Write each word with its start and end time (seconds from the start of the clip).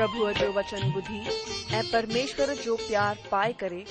प्रभुअ 0.00 0.30
जो 0.32 0.46
वचन 0.52 0.92
ॿुधी 0.96 1.18
ऐं 1.76 1.82
परमेश्वर 1.92 2.52
जो 2.64 2.74
प्यारु 2.86 3.28
पाए 3.30 3.52
करे 3.60 3.82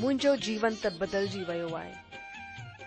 मुंहिंजो 0.00 0.34
जीवन 0.46 0.74
त 0.82 0.86
बदलजी 1.00 1.44
वियो 1.50 1.68
आहे 1.76 1.92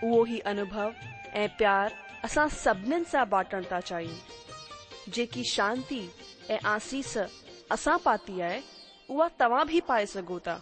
उहो 0.08 0.20
ई 0.34 0.38
अनुभव 0.50 0.92
ऐं 1.40 1.48
प्यार 1.58 1.92
असां 2.24 2.46
सभिनीनि 2.62 3.04
सां 3.12 3.24
बाटण 3.30 3.64
था 3.72 3.80
चाहियूं 3.90 5.10
जेकी 5.14 5.44
शांती 5.54 6.00
ऐं 6.50 6.58
आसीस 6.76 7.16
असां 7.76 7.96
पाती 8.04 8.40
आहे 8.50 8.60
उहा 9.16 9.28
तव्हां 9.40 9.66
बि 9.72 9.80
पाए 9.88 10.06
सघो 10.14 10.38
था 10.46 10.56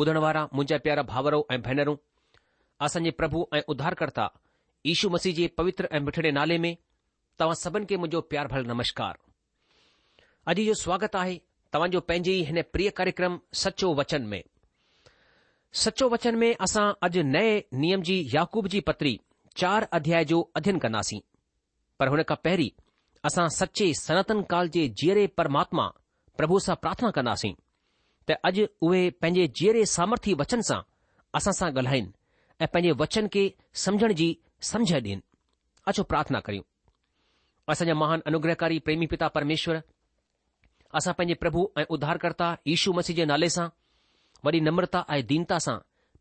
ॿुधण 0.00 0.16
वारा 0.24 0.42
मुंहिंजा 0.54 0.76
प्यारा 0.84 1.02
भाउरो 1.08 1.38
ऐं 1.54 1.60
भेनरूं 1.64 1.94
असांजे 2.86 3.10
प्रभु 3.20 3.40
ऐं 3.56 3.60
उद्धारकर्ता 3.72 4.24
ईशु 4.92 5.08
मसीह 5.14 5.32
जे 5.38 5.46
पवित्र 5.58 5.88
ऐं 5.96 6.00
मिठड़े 6.06 6.30
नाले 6.38 6.56
में 6.64 6.72
तव्हां 7.38 7.54
सभिनि 7.64 7.86
खे 7.90 7.96
मुंहिंजो 8.02 8.20
प्यार 8.32 8.48
भल 8.52 8.64
नमस्कार 8.70 9.18
अॼु 10.52 10.64
जो 10.68 10.74
स्वागत 10.84 11.16
आहे 11.22 11.34
तव्हांजो 11.72 12.00
पंहिंजे 12.08 12.32
ई 12.36 12.42
हिन 12.50 12.62
प्रिय 12.76 12.90
कार्यक्रम 13.00 13.38
सचो 13.64 13.90
वचन 14.00 14.22
में 14.32 14.40
सचो 15.84 16.08
वचन 16.14 16.38
में 16.42 16.48
असां 16.68 16.86
अॼु 17.08 17.22
नए 17.36 17.52
नियम 17.84 18.02
जी 18.10 18.16
याकूब 18.34 18.68
जी 18.74 18.80
पत्री 18.88 19.12
चार 19.64 19.88
अध्याय 20.00 20.24
जो 20.32 20.40
अध्ययन 20.60 20.78
कंदासीं 20.86 21.20
पर 21.98 22.08
हुन 22.14 22.22
खां 22.32 22.40
पहिरीं 22.46 22.70
असां 23.30 23.48
सचे 23.62 23.92
सनातन 24.06 24.42
काल 24.54 24.72
जे 24.78 24.88
जीअरे 25.02 25.26
परमात्मा 25.42 25.86
प्रभु 26.40 26.66
सां 26.68 26.76
प्रार्थना 26.86 27.10
कंदासीं 27.20 27.54
त 28.30 28.36
अॼु 28.46 28.64
उहे 28.86 29.02
पंहिंजे 29.22 29.46
जहिड़े 29.58 29.84
सामर्थ्य 29.96 30.34
वचन 30.40 30.60
सां 30.68 30.80
असां 31.38 31.52
सां 31.58 31.68
ॻाल्हाइनि 31.72 32.12
ऐं 32.62 32.66
पंहिंजे 32.74 32.92
वचन 33.02 33.24
खे 33.34 33.42
समझण 33.84 34.12
जी 34.20 34.28
समझ 34.70 34.88
ॾियन 34.92 35.20
अचो 35.90 36.02
प्रार्थना 36.10 36.40
करियूं 36.46 36.62
असांजा 37.72 37.94
महान 38.02 38.20
अनुग्रहकारी 38.30 38.78
प्रेमी 38.86 39.06
पिता 39.12 39.28
परमेश्वर 39.36 39.80
असां 41.00 41.14
पंहिंजे 41.18 41.34
प्रभु 41.42 41.64
ऐं 41.80 41.84
उद्धारकर्ता 41.96 42.48
यू 42.72 42.92
मसीह 43.00 43.16
जे 43.20 43.24
नाले 43.32 43.48
सां 43.56 43.66
वरी 44.46 44.60
नम्रता 44.68 45.04
ऐं 45.16 45.22
दीनता 45.32 45.58
सां 45.66 45.76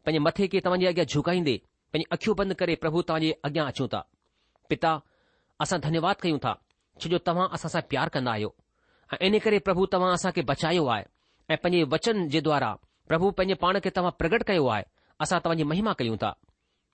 पंहिंजे 0.06 0.23
मथे 0.29 0.47
खे 0.53 0.59
तव्हांजे 0.65 0.88
अॻियां 0.94 1.06
झुकाईंदे 1.13 1.56
पंहिंजी 1.94 2.09
अखियूं 2.17 2.35
बंदि 2.41 2.59
करे 2.63 2.75
प्रभु 2.85 3.01
तव्हांजे 3.11 3.31
अॻियां 3.50 3.67
अचूं 3.73 3.88
था 3.94 4.01
पिता 4.69 4.95
असां 5.65 5.79
धन्यवाद 5.88 6.25
कयूं 6.25 6.41
था 6.47 6.56
छो 7.01 7.13
जो 7.15 7.21
तव्हां 7.29 7.47
असां 7.59 7.73
सां 7.77 7.81
प्यार 7.94 8.15
कंदा 8.17 8.31
आहियो 8.38 8.56
ऐं 9.13 9.23
इन 9.31 9.39
करे 9.45 9.59
प्रभु 9.69 9.85
तव्हां 9.94 10.13
असां 10.19 10.31
खे 10.35 10.41
बचायो 10.53 10.85
आहे 10.97 11.06
ऐं 11.51 11.57
पंहिंजे 11.63 11.84
वचन 11.94 12.28
जे 12.34 12.40
द्वारा 12.46 12.72
प्रभु 13.12 13.30
पंहिंजे 13.38 13.56
पाण 13.62 13.80
खे 13.84 13.90
तव्हां 13.94 14.12
प्रगट 14.19 14.44
कयो 14.48 14.66
आहे 14.74 14.84
असां 15.24 15.40
तव्हांजी 15.46 15.63
महिमा 15.72 15.94
कयूं 16.01 16.18
था 16.24 16.30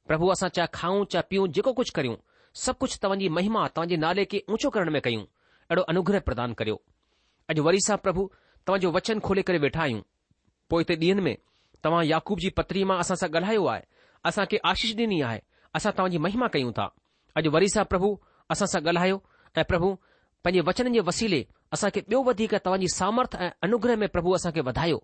प्रभु 0.07 0.27
असां 0.35 0.49
चाहे 0.57 0.67
खाऊं 0.77 1.03
चाहे 1.13 1.25
पीऊं 1.29 1.47
जेको 1.57 1.73
कुझु 1.79 1.91
करियूं 1.95 2.15
सभु 2.63 2.77
कुझु 2.83 2.97
तव्हांजी 3.05 3.29
महिमा 3.37 3.65
तव्हांजे 3.75 3.95
नाले 4.03 4.25
खे 4.31 4.41
ऊंचो 4.55 4.69
करण 4.75 4.89
में 4.95 5.01
कयूं 5.07 5.21
अहिड़ो 5.25 5.81
अनुग्रह 5.93 6.19
प्रदान 6.29 6.53
करियो 6.61 6.77
अॼु 7.53 7.63
वरी 7.67 7.79
सां 7.87 7.97
प्रभु 8.05 8.25
तव्हांजो 8.67 8.91
वचन 8.97 9.19
खोले 9.27 9.41
करे 9.49 9.57
वेठा 9.65 9.81
आहियूं 9.87 10.01
पो 10.69 10.79
हिते 10.83 10.95
ॾींहंनि 11.03 11.23
में 11.27 11.35
तव्हां 11.83 12.03
याकूब 12.13 12.39
जी 12.45 12.49
पतरी 12.59 12.83
मां 12.91 12.97
असां 13.05 13.17
सां 13.23 13.29
ॻाल्हायो 13.35 13.65
आहे 13.73 13.81
असांखे 14.31 14.57
आशीष 14.73 14.95
ॾिनी 15.01 15.21
आहे 15.31 15.39
असां 15.79 15.91
तव्हांजी 15.97 16.17
महिमा 16.27 16.47
कयूं 16.55 16.71
था 16.79 16.87
अॼु 17.39 17.51
वरी 17.57 17.69
सां 17.75 17.83
प्रभु 17.93 18.15
असां 18.55 18.67
सां 18.75 18.81
ॻाल्हायो 18.87 19.21
ऐं 19.57 19.63
प्रभु 19.73 19.93
पंहिंजे 20.43 20.67
वचन 20.69 20.93
जे 20.93 20.99
वसीले 21.11 21.43
असां 21.73 21.89
खे 21.93 21.99
ॿियो 22.09 22.21
वधीक 22.23 22.53
तव्हांजी 22.65 22.87
सामर्थ 22.95 23.35
ऐं 23.35 23.49
अनुग्रह 23.63 23.95
में 24.01 24.07
प्रभु 24.15 24.31
असांखे 24.35 24.61
वधायो 24.69 24.97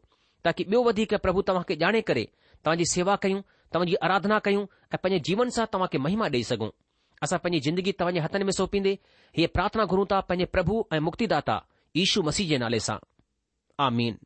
ताकी 0.46 0.64
ॿियो 0.70 0.82
वधीक 0.86 1.14
प्रभु 1.26 1.42
तव्हां 1.48 1.64
खे 1.70 1.76
ॼाणे 1.86 2.02
करे 2.10 2.24
तव्हांजी 2.66 2.86
सेवा 2.94 3.16
कयूं 3.24 3.42
तव्हांजी 3.74 3.96
आराधना 4.06 4.38
कयूं 4.46 4.66
ऐं 4.94 4.98
पंहिंजे 5.04 5.22
जीवन 5.30 5.50
सां 5.58 5.66
तव्हांखे 5.74 5.98
महिमा 6.06 6.26
ॾेई 6.36 6.44
सघूं 6.52 6.70
असां 7.24 7.40
पंहिंजी 7.44 7.60
ज़िंदगी 7.70 7.92
तव्हांजे 8.00 8.20
हथनि 8.26 8.44
में 8.44 8.52
सौपींदे 8.60 8.94
हीअ 9.38 9.48
प्रार्थना 9.56 9.86
घुरूं 9.94 10.06
था 10.12 10.20
पंहिंजे 10.30 10.46
प्रभु 10.58 10.82
ऐं 10.96 11.00
मुक्तिदाता 11.08 11.58
ईशू 12.04 12.22
मसीह 12.30 12.48
जे 12.52 12.58
नाले 12.64 12.80
सां 12.88 12.98
आमीन 13.88 14.18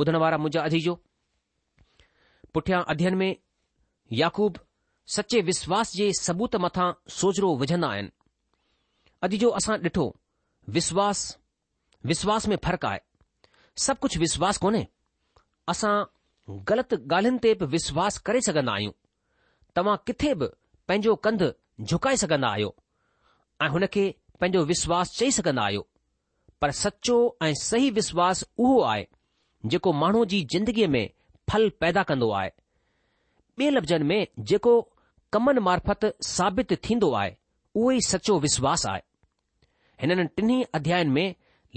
ॿुधण 0.00 0.16
वारा 0.24 0.36
मुंहिंजा 0.42 0.60
अदीजो 0.70 0.94
पुठियां 2.54 2.80
अध्यन 2.94 3.14
में 3.20 3.28
याकूब 4.22 4.58
सचे 5.16 5.40
विश्वास 5.50 5.92
जे 5.96 6.10
सबूत 6.20 6.56
मथां 6.66 6.88
सोजरो 7.18 7.54
विझंदा 7.64 7.88
आहिनि 7.96 8.10
अदीजो 9.28 9.48
असां 9.60 9.78
ॾिठो 9.88 10.06
विश्वास 10.72 11.22
विश्वास 12.06 12.46
में 12.48 12.56
फ़र्कु 12.64 12.86
आहे 12.86 12.98
सभु 13.82 13.98
कुझु 14.02 14.20
विश्वास 14.20 14.58
कोन्हे 14.58 14.86
असां 15.72 15.92
ग़लति 16.70 16.96
ॻाल्हियुनि 17.10 17.38
ते 17.44 17.52
बि 17.62 17.66
विश्वास 17.74 18.18
करे 18.28 18.40
सघंदा 18.46 18.72
आहियूं 18.72 18.92
तव्हां 19.76 19.96
किथे 20.10 20.34
बि 20.42 20.46
पंहिंजो 20.88 21.14
कंधु 21.26 21.48
झुकाए 21.88 22.16
सघंदा 22.24 22.48
आहियो 22.56 22.74
ऐं 23.62 23.68
हुन 23.76 23.86
खे 23.96 24.04
पंहिंजो 24.40 24.64
विश्वास 24.72 25.12
चई 25.18 25.30
सघंदा 25.38 25.62
आहियो 25.64 25.86
पर 26.62 26.70
सचो 26.82 27.16
ऐं 27.46 27.52
सही 27.62 27.90
विश्वास 28.00 28.44
उहो 28.56 28.80
आहे 28.92 29.06
जेको 29.74 29.92
माण्हूअ 30.02 30.24
जी 30.34 30.42
जिंदगीअ 30.54 30.88
में 30.96 31.08
फल 31.50 31.68
पैदा 31.80 32.02
कंदो 32.12 32.30
आहे 32.40 32.50
ॿिए 33.60 33.70
लफ़्ज़नि 33.78 34.04
में 34.12 34.26
जेको 34.52 34.80
कमनि 35.32 35.60
मार्फत 35.70 36.12
साबित 36.34 36.72
थींदो 36.88 37.12
आहे 37.22 37.36
उहो 37.74 37.90
ई 37.92 38.00
सचो 38.10 38.38
विश्वास 38.46 38.86
आहे 38.92 39.02
हिननि 40.04 40.24
टिन्ही 40.36 40.62
अध्यायनि 40.76 41.10
में 41.10 41.34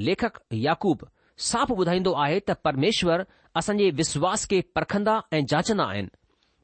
लेखक 0.07 0.39
याकूब 0.53 1.07
साफ़ 1.49 1.71
ॿुधाईंदो 1.73 2.11
आहे 2.23 2.39
त 2.39 2.51
परमेश्वर 2.63 3.21
असांजे 3.55 3.89
विश्वास 3.99 4.43
खे 4.49 4.59
परखंदा 4.75 5.13
ऐं 5.33 5.45
जाचंदा 5.51 5.83
आहिनि 5.91 6.09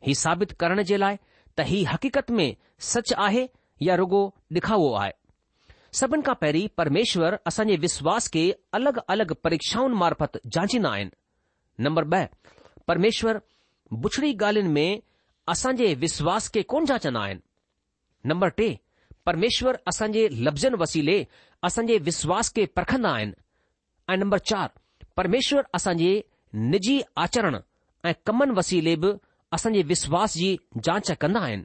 ही 0.08 0.16
साबित 0.24 0.52
करण 0.60 0.82
जे 0.90 0.98
लाइ 1.00 1.16
त 1.58 1.62
ही 1.70 1.84
हक़ीक़त 1.92 2.32
में 2.40 2.54
सच 2.92 3.14
आहे 3.28 3.46
या 3.88 3.96
रुगो 4.02 4.22
ॾिखावो 4.56 4.92
आहे 5.02 5.12
सभिनि 6.00 6.24
खां 6.26 6.36
पहिरीं 6.42 6.68
परमेश्वर 6.78 7.38
असांजे 7.48 7.76
विश्वास 7.86 8.28
खे 8.34 8.44
अलॻि 8.80 8.92
अलॻि 9.16 9.34
परीक्षाउनि 9.44 9.96
मार्फत 10.04 10.38
जाचींदा 10.56 10.92
आहिनि 10.94 11.84
नंबर 11.88 12.10
ॿ 12.20 12.24
परमेश्वर 12.88 13.40
बुछड़ी 14.06 14.32
ॻाल्हियुनि 14.42 14.74
में 14.80 14.90
असांजे 15.56 15.94
विश्वास 16.06 16.50
खे 16.54 16.62
कोन 16.74 16.86
जाचंदा 16.92 17.22
आहिनि 17.30 17.42
नंबर 18.32 18.50
टे 18.60 18.70
परमेश्वर 19.26 19.76
असांजे 19.88 20.28
लफ़्ज़नि 20.44 20.76
वसीले 20.80 21.24
असांजे 21.64 21.98
विश्वास 22.06 22.52
खे 22.56 22.66
परखंदा 22.76 23.10
आहिनि 23.16 23.34
ऐं 24.14 24.18
नंबर 24.20 24.38
चारि 24.50 25.04
परमेश्वर 25.18 25.62
असांजे 25.74 26.20
निजी 26.72 27.00
आचरण 27.24 27.58
ऐं 28.08 28.12
कमनि 28.26 28.54
वसीले 28.58 28.96
बि 29.04 29.12
असां 29.54 29.72
जे 29.74 29.82
विश्वास 29.88 30.34
जी 30.38 30.56
जांच 30.86 31.12
कंदा 31.22 31.40
आहिनि 31.46 31.64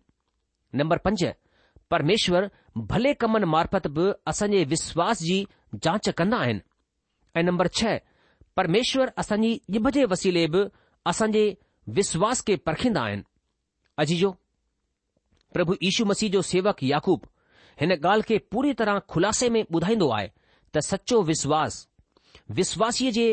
नंबर 0.79 0.97
पंज 1.05 1.25
परमेश्वर 1.91 2.47
भले 2.89 3.13
कमनि 3.21 3.45
मार्फत 3.55 3.87
बि 3.97 4.07
असांजे 4.31 4.63
विश्वास 4.73 5.23
जी 5.23 5.45
जांच 5.85 6.09
कंदा 6.17 6.37
आहिनि 6.39 6.61
ऐं 7.39 7.45
नंबर 7.45 7.67
छह 7.81 7.97
परमेश्वर 8.57 9.11
असांजे 9.19 9.53
निभ 9.73 9.89
जे 9.95 10.05
वसीले 10.11 10.47
बि 10.57 10.63
असांजे 11.11 11.49
विश्वास 11.99 12.45
खे 12.47 12.55
परखींदा 12.67 13.03
आहिनि 13.03 13.23
अजीजो 14.05 14.31
प्रभु 15.55 15.75
ईशू 15.91 16.05
मसीह 16.13 16.31
जो 16.31 16.41
सेवक 16.53 16.83
याकूब 16.85 17.27
हिन 17.81 17.93
ॻाल्हि 17.95 18.23
खे 18.29 18.39
पूरी 18.53 18.73
तरह 18.79 18.99
खुलासे 19.15 19.49
में 19.55 19.63
ॿुधाईंदो 19.75 20.09
आहे 20.15 20.29
त 20.75 20.79
सचो 20.85 21.21
विश्वास 21.27 21.77
विश्वासीअ 22.59 23.11
जे 23.19 23.27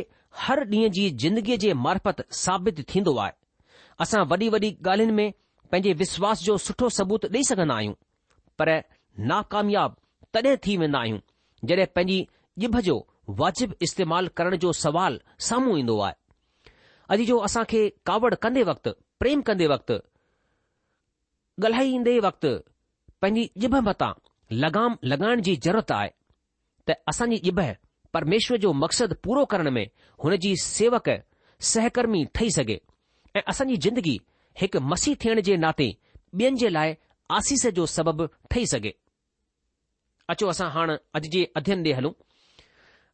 हर 0.46 0.60
ॾींहं 0.72 0.92
जी 0.98 1.10
ज़िंदगीअ 1.24 1.58
जे 1.60 1.72
मार्फत 1.86 2.22
साबित 2.44 2.82
थींदो 2.90 3.16
आहे 3.18 3.32
असां 4.04 4.24
वॾी 4.34 4.50
वॾी 4.56 4.70
ॻाल्हियुनि 4.84 5.14
में 5.22 5.32
पंहिंजे 5.72 5.94
विश्वास 6.04 6.44
जो 6.46 6.58
सुठो 6.66 6.90
सबूत 6.98 7.26
ॾेई 7.34 7.44
सघंदा 7.50 7.76
आहियूं 7.76 7.94
पर 8.60 8.70
नाकामयाब 9.34 9.96
तॾहिं 10.34 10.56
थी 10.66 10.78
वेंदा 10.82 11.00
आहियूं 11.00 11.20
जॾहिं 11.68 11.86
पंहिंजी 11.96 12.20
ॼिभ 12.68 12.78
जो 12.90 12.98
वाजिबु 13.42 13.74
इस्तेमालु 13.88 14.30
करण 14.38 14.56
जो 14.66 14.72
सवाल 14.84 15.20
साम्हूं 15.50 15.78
ईंदो 15.80 16.00
आहे 16.08 16.14
अॼु 17.16 17.26
जो 17.32 17.38
असां 17.50 17.64
खे 17.72 17.82
कावड़ 18.10 18.34
कंदे 18.46 18.64
वक़्तु 18.72 18.92
प्रेम 19.20 19.42
कंदे 19.50 19.68
वक़्तु 19.76 19.96
ॻाल्हाईंदे 21.66 22.20
वक़्तु 22.30 22.50
पंहिंजी 23.22 23.50
ॼिभ 23.68 23.76
मथां 23.90 24.14
लगाम 24.52 24.98
लॻाइण 25.04 25.42
जी 25.42 25.56
ज़रूरत 25.64 25.92
आहे 25.92 26.10
त 26.90 26.94
असांजी 27.10 27.36
इब 27.52 27.60
परमेश्वर 28.14 28.58
जो 28.66 28.72
मक़सदु 28.82 29.16
पूरो 29.24 29.46
करण 29.54 29.70
में 29.78 29.86
हुन 30.24 30.36
जी 30.46 30.56
सेवक 30.64 31.10
सहकर्मी 31.74 32.24
ठही 32.36 32.50
सघे 32.56 32.78
ऐं 33.36 33.42
असांजी 33.50 33.76
ज़िंदगी 33.86 34.18
हिकु 34.62 34.80
मसीह 34.92 35.16
थियण 35.24 35.42
जे 35.48 35.56
नाते 35.64 35.92
ॿियनि 36.38 36.58
जे 36.60 36.70
लाइ 36.70 36.94
आसीस 37.38 37.66
जो 37.76 37.86
सबबु 37.96 38.26
ठही 38.52 38.66
सघे 38.74 38.92
अचो 40.30 40.48
असां 40.50 40.70
हाणे 40.74 40.94
अॼु 41.18 41.30
जे 41.34 41.44
अध्ययन 41.56 41.84
ॾे 41.86 41.94
हलूं 41.98 42.12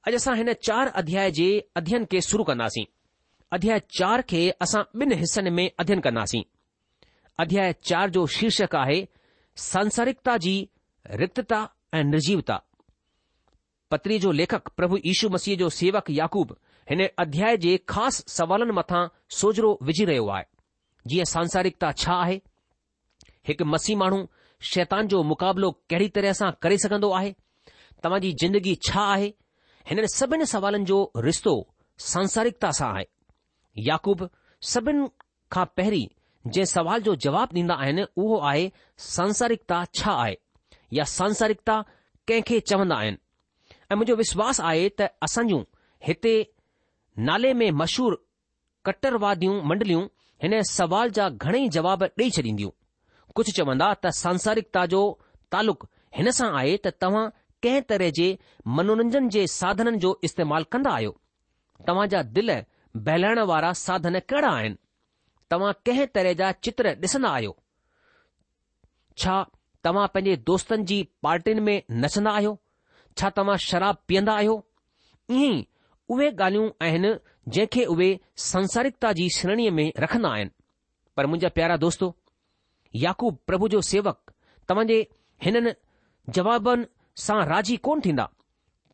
अॼु 0.07 0.15
असां 0.15 0.35
हिन 0.37 0.53
चार 0.67 0.87
अध्याय 1.01 1.31
जे 1.39 1.47
अध्यन 1.81 2.05
खे 2.11 2.21
शुरू 2.29 2.43
कंदासीं 2.49 2.83
अध्याय 3.55 3.79
चार 3.97 4.21
खे 4.29 4.49
असां 4.67 4.83
ॿिनि 5.03 5.15
हिसनि 5.23 5.49
में 5.57 5.69
अध्ययन 5.79 5.99
कंदासीं 6.07 6.43
अध्याय 7.43 7.73
चार 7.89 8.09
जो 8.17 8.25
शीर्षक 8.37 8.75
आहे 8.75 9.03
सांसारिकता 9.71 10.37
जी 10.47 10.55
रिक्तता 11.09 11.67
ऐं 11.93 12.03
निर्जीवता 12.03 12.61
पत्री 13.91 14.17
जो 14.19 14.31
लेखक 14.31 14.67
प्रभु 14.77 14.97
यीशु 15.05 15.29
मसीह 15.29 15.55
जो 15.57 15.69
सेवक 15.77 16.09
याकूब 16.09 16.55
हिन 16.89 17.07
अध्याय 17.19 17.57
जे 17.63 17.75
ख़ासि 17.89 18.23
सवालनि 18.31 18.71
मथां 18.77 19.07
सोजरो 19.39 19.77
विझी 19.87 20.05
रहियो 20.05 20.27
आहे 20.35 20.43
जीअं 21.09 21.25
सांसारिकता 21.31 21.91
छा 22.03 22.13
आहे 22.23 22.39
हिकु 23.47 23.65
मसीह 23.65 23.97
माण्हू 23.97 24.23
शैतान 24.73 25.07
जो 25.13 25.21
मुक़ाबिलो 25.31 25.71
कहिड़ी 25.89 26.07
तरह 26.15 26.33
सां 26.39 26.51
करे 26.61 26.77
सघंदो 26.83 27.09
आहे 27.19 27.33
तव्हां 28.03 28.21
जी 28.25 28.31
ज़िंदगी 28.41 28.75
छा 28.87 29.01
आहे 29.13 29.31
हिननि 29.89 30.07
सभिनि 30.15 30.45
सवालनि 30.53 30.85
जो 30.93 30.99
रिश्तो 31.27 31.53
सांसारिकता 32.11 32.71
सां 32.81 32.91
आहे 32.95 33.05
याकूब 33.87 34.29
सभिनि 34.73 35.07
खां 35.51 35.65
पहिरीं 35.81 36.07
जंहिं 36.47 36.65
सवाल 36.75 37.01
जो 37.09 37.15
जवाबु 37.27 37.59
ॾींदा 37.59 37.75
आहिनि 37.85 38.05
उहो 38.25 38.39
आहे 38.51 38.71
सांसारिकता 39.09 39.83
छा 39.99 40.11
आहे 40.21 40.37
या 40.97 41.05
सांसारिकता 41.05 41.81
कंहिंखे 42.27 42.59
चवंदा 42.69 42.95
आहिनि 42.95 43.17
ऐं 43.91 43.95
मुंहिंजो 43.95 44.15
विश्वास 44.21 44.59
आहे 44.69 44.87
त 44.99 45.05
असां 45.27 45.47
जूं 45.51 45.61
हिते 46.07 46.33
नाले 47.29 47.53
में 47.61 47.69
मशहूर 47.81 48.15
कट्टरवादियूं 48.85 49.61
मंडलियूं 49.71 50.03
हिन 50.43 50.59
सवाल 50.73 51.09
जा 51.19 51.27
घणेई 51.29 51.67
जवाब 51.77 52.03
ॾेई 52.19 52.29
छॾींदियूं 52.37 52.69
कुझु 53.39 53.51
चवंदा 53.57 53.93
त 54.05 54.13
सांसारिकता 54.23 54.85
जो 54.93 55.01
तालुक 55.55 55.85
हिन 56.19 56.29
सां 56.37 56.49
आहे 56.61 56.75
त 56.85 56.93
तव्हां 57.01 57.25
कंहिं 57.63 57.81
तरह 57.89 58.09
जे 58.17 58.27
मनोरंजन 58.77 59.27
जे 59.35 59.45
साधननि 59.59 59.99
जो 60.05 60.13
इस्तेमालु 60.27 60.69
कंदा 60.75 60.91
आहियो 60.99 61.11
तव्हां 61.89 62.07
जा 62.13 62.21
दिल 62.37 62.51
बहिल 63.09 63.39
वारा 63.51 63.71
साधन 63.85 64.19
कहिड़ा 64.31 64.51
आहिनि 64.57 64.79
तव्हां 65.53 65.73
कंहिं 65.89 66.07
तरह 66.17 66.33
जा 66.41 66.51
चित्र 66.67 66.95
ॾिसंदा 67.07 67.29
आहियो 67.39 67.53
छा 69.23 69.35
तव्हां 69.85 70.07
पंहिंजे 70.13 70.35
दोस्तनि 70.47 70.83
जी 70.89 70.95
पार्टियुनि 71.25 71.61
में 71.67 71.81
नचंदा 72.01 72.31
आहियो 72.39 72.57
छा 73.21 73.29
तव्हां 73.37 73.55
शराब 73.67 73.97
पीअंदा 74.09 74.33
आहियो 74.41 74.55
ईअं 75.35 75.53
ई 75.53 75.67
उहे 76.15 76.27
ॻाल्हियूं 76.35 76.67
आहिनि 76.87 77.11
जंहिंखे 77.55 77.85
उहे 77.93 78.09
संसारिकता 78.47 79.11
जी 79.19 79.27
श्रेणीअ 79.37 79.71
में 79.79 79.85
रखंदा 80.05 80.29
आहिनि 80.37 80.51
पर 81.17 81.25
मुंहिंजा 81.31 81.49
प्यारा 81.59 81.77
दोस्तो 81.85 82.09
याकूब 83.05 83.37
प्रभु 83.51 83.67
जो 83.75 83.81
सेवक 83.91 84.31
तव्हां 84.71 84.85
जे 84.91 84.99
हिननि 85.47 85.73
जवाबनि 86.39 86.85
सां 87.25 87.39
राज़ी 87.51 87.77
कोन 87.89 88.01
थींदा 88.05 88.29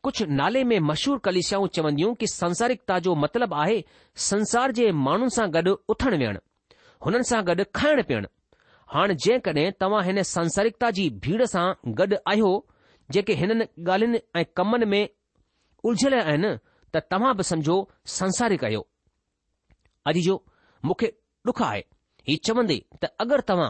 कुझु 0.07 0.25
नाले 0.39 0.63
में 0.71 0.77
मशहूर 0.89 1.19
कलिशाऊं 1.27 1.67
चवंदियूं 1.77 2.13
कि 2.23 2.27
संसारिकता 2.35 2.97
जो 3.09 3.15
मतिलबु 3.25 3.55
आहे 3.65 3.77
संसार 4.31 4.71
जे 4.81 4.91
माण्हुनि 5.07 5.35
सां 5.39 5.47
गॾु 5.57 5.75
उथणु 5.95 6.17
विहणु 6.23 6.39
हुननि 7.07 7.29
सां 7.33 7.41
गॾु 7.51 7.63
खाइणु 7.81 8.03
पीअणु 8.11 8.27
हाणे 8.93 9.13
जेकॾहिं 9.23 9.69
तव्हां 9.81 10.03
हिन 10.05 10.21
संसारिकता 10.33 10.89
जी 10.97 11.07
भीड़ 11.23 11.45
सां 11.53 11.67
गॾु 12.01 12.05
आहियो 12.31 12.51
जेके 13.15 13.33
हिननि 13.39 13.65
ॻाल्हियुनि 13.91 14.19
ऐं 14.39 14.43
कमनि 14.59 14.85
में 14.93 15.01
उलझियल 15.89 16.13
आहिनि 16.19 16.51
त 16.95 17.03
तव्हां 17.11 17.33
बि 17.39 17.43
समझो 17.51 17.75
संसारिक 18.19 18.63
आहियो 18.67 18.81
अॼु 20.11 20.21
जो 20.27 20.35
मूंखे 20.89 21.07
ॾुख 21.49 21.61
आहे 21.69 21.83
हीउ 22.29 22.43
चवंदे 22.49 22.77
त 23.03 23.11
अगरि 23.25 23.47
तव्हां 23.51 23.69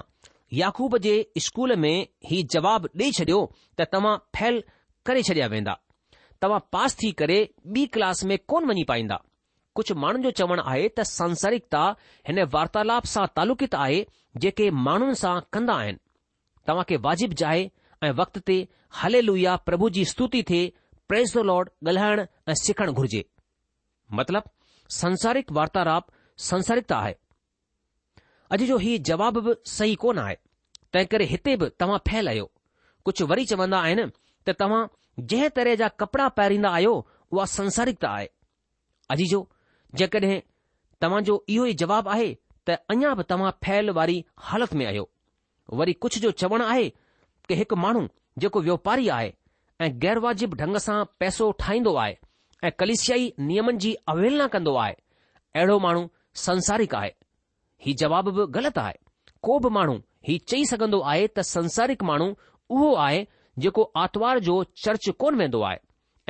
याकूब 0.61 0.97
जे 1.07 1.15
स्कूल 1.47 1.75
में 1.85 1.95
ही 2.31 2.41
जवाब 2.55 2.87
ॾेई 3.01 3.11
छॾियो 3.19 3.39
त 3.79 3.89
तव्हां 3.95 4.15
फैल 4.37 4.63
करे 5.05 5.23
छॾिया 5.31 5.47
वेंदा 5.55 5.77
तव्हां 6.41 6.59
पास 6.77 6.95
थी 7.01 7.11
करे 7.23 7.39
ॿी 7.77 7.85
क्लास 7.97 8.23
में 8.33 8.37
कोन 8.53 8.69
वञी 8.73 8.83
पाईंदा 8.93 9.17
कुझु 9.77 9.93
माण्हुनि 10.03 10.23
जो 10.23 10.29
चवणु 10.39 10.61
आहे 10.69 10.85
त 10.97 11.01
संसारिकता 11.07 11.81
हिन 12.27 12.37
वार्तालाप 12.53 13.05
सां 13.13 13.25
तालुकित 13.39 13.75
आहे 13.79 13.99
जेके 14.45 14.69
माण्हुनि 14.85 15.15
सां 15.19 15.33
कंदा 15.55 15.73
आहिनि 15.81 15.99
तव्हां 16.67 16.85
खे 16.91 16.97
वाजिब 17.05 17.33
जाए 17.41 17.59
ऐं 18.05 18.11
वक़्त 18.19 18.39
ते 18.47 18.55
हले 19.01 19.21
लुया 19.27 19.53
प्रभु 19.69 19.89
जी 19.97 20.05
स्तुति 20.11 20.41
थिए 20.49 20.63
प्रेस 21.11 21.35
ॻाल्हाइण 21.41 22.21
ऐं 22.49 22.53
सिखणु 22.61 22.93
घुर्जे 23.01 23.21
मतिलब 24.21 24.43
संसारिक 24.99 25.51
वार्तालाप 25.59 26.09
संसारिकता 26.49 26.97
आहे 27.03 27.13
अॼु 28.57 28.65
जो 28.71 28.77
हीउ 28.85 29.03
जवाब 29.11 29.37
बि 29.49 29.53
सही 29.75 29.95
कोन 30.05 30.17
आहे 30.23 30.35
तंहिं 30.93 31.05
करे 31.13 31.25
हिते 31.33 31.55
बि 31.61 31.67
तव्हां 31.83 31.99
फैल 32.09 32.27
आहियो 32.33 32.45
कुझु 33.09 33.25
वरी 33.33 33.45
चवंदा 33.53 33.79
आहिनि 33.89 34.07
त 34.09 34.57
तव्हां 34.63 34.81
जंहिं 35.29 35.49
तरह 35.59 35.75
जा 35.83 35.87
कपड़ा 36.03 36.27
पहिरींदा 36.41 36.73
आहियो 36.81 36.95
उहा 37.31 37.45
संसारिकता 37.57 38.09
आहे 38.17 38.27
अॼु 39.17 39.29
जो 39.35 39.41
जेकड॒हिं 39.99 40.39
तव्हांजो 41.03 41.35
इहो 41.53 41.65
ई 41.71 41.73
जवाबु 41.81 42.09
आहे 42.15 42.25
त 42.69 42.75
अञा 42.93 43.11
बि 43.19 43.23
तव्हां 43.31 43.51
फैल 43.65 43.89
वारी 43.97 44.17
हालति 44.49 44.75
में 44.81 44.85
आहियो 44.89 45.05
वरी 45.79 45.93
कुझु 46.05 46.19
जो 46.25 46.31
चवणु 46.41 46.65
आहे 46.73 46.89
कि 47.47 47.53
हिकु 47.59 47.75
माण्हू 47.85 48.03
जेको 48.43 48.61
व्यापारी 48.67 49.07
आहे 49.17 49.31
ऐं 49.85 49.89
गैर 50.03 50.19
वाजिबु 50.25 50.59
ढंग 50.61 50.77
सां 50.85 50.97
पैसो 51.23 51.49
ठाहींदो 51.63 51.93
आहे 52.03 52.13
ऐं 52.67 52.71
कलिशियाई 52.81 53.25
नियमनि 53.49 53.83
जी 53.85 53.93
अवहेलना 54.13 54.47
कंदो 54.57 54.73
आहे 54.83 54.95
अहिड़ो 55.61 55.79
माण्हू 55.87 56.03
संसारिक 56.45 56.95
आहे 57.01 57.11
ही 57.87 57.93
जवाब 58.03 58.29
बि 58.37 58.45
ग़लति 58.59 58.79
आहे 58.85 59.35
को 59.49 59.59
बि 59.65 59.69
माण्हू 59.79 59.95
ही 60.29 60.37
चई 60.53 60.63
सघंदो 60.73 61.01
आहे 61.13 61.27
त 61.35 61.47
संसारिक 61.55 62.07
माण्हू 62.11 62.29
उहो 62.77 62.93
आहे 63.07 63.25
जेको 63.65 63.87
आर्तवार 64.05 64.39
जो 64.49 64.57
चर्च 64.85 65.09
कोन 65.25 65.37
वेंदो 65.43 65.61
आहे 65.71 65.77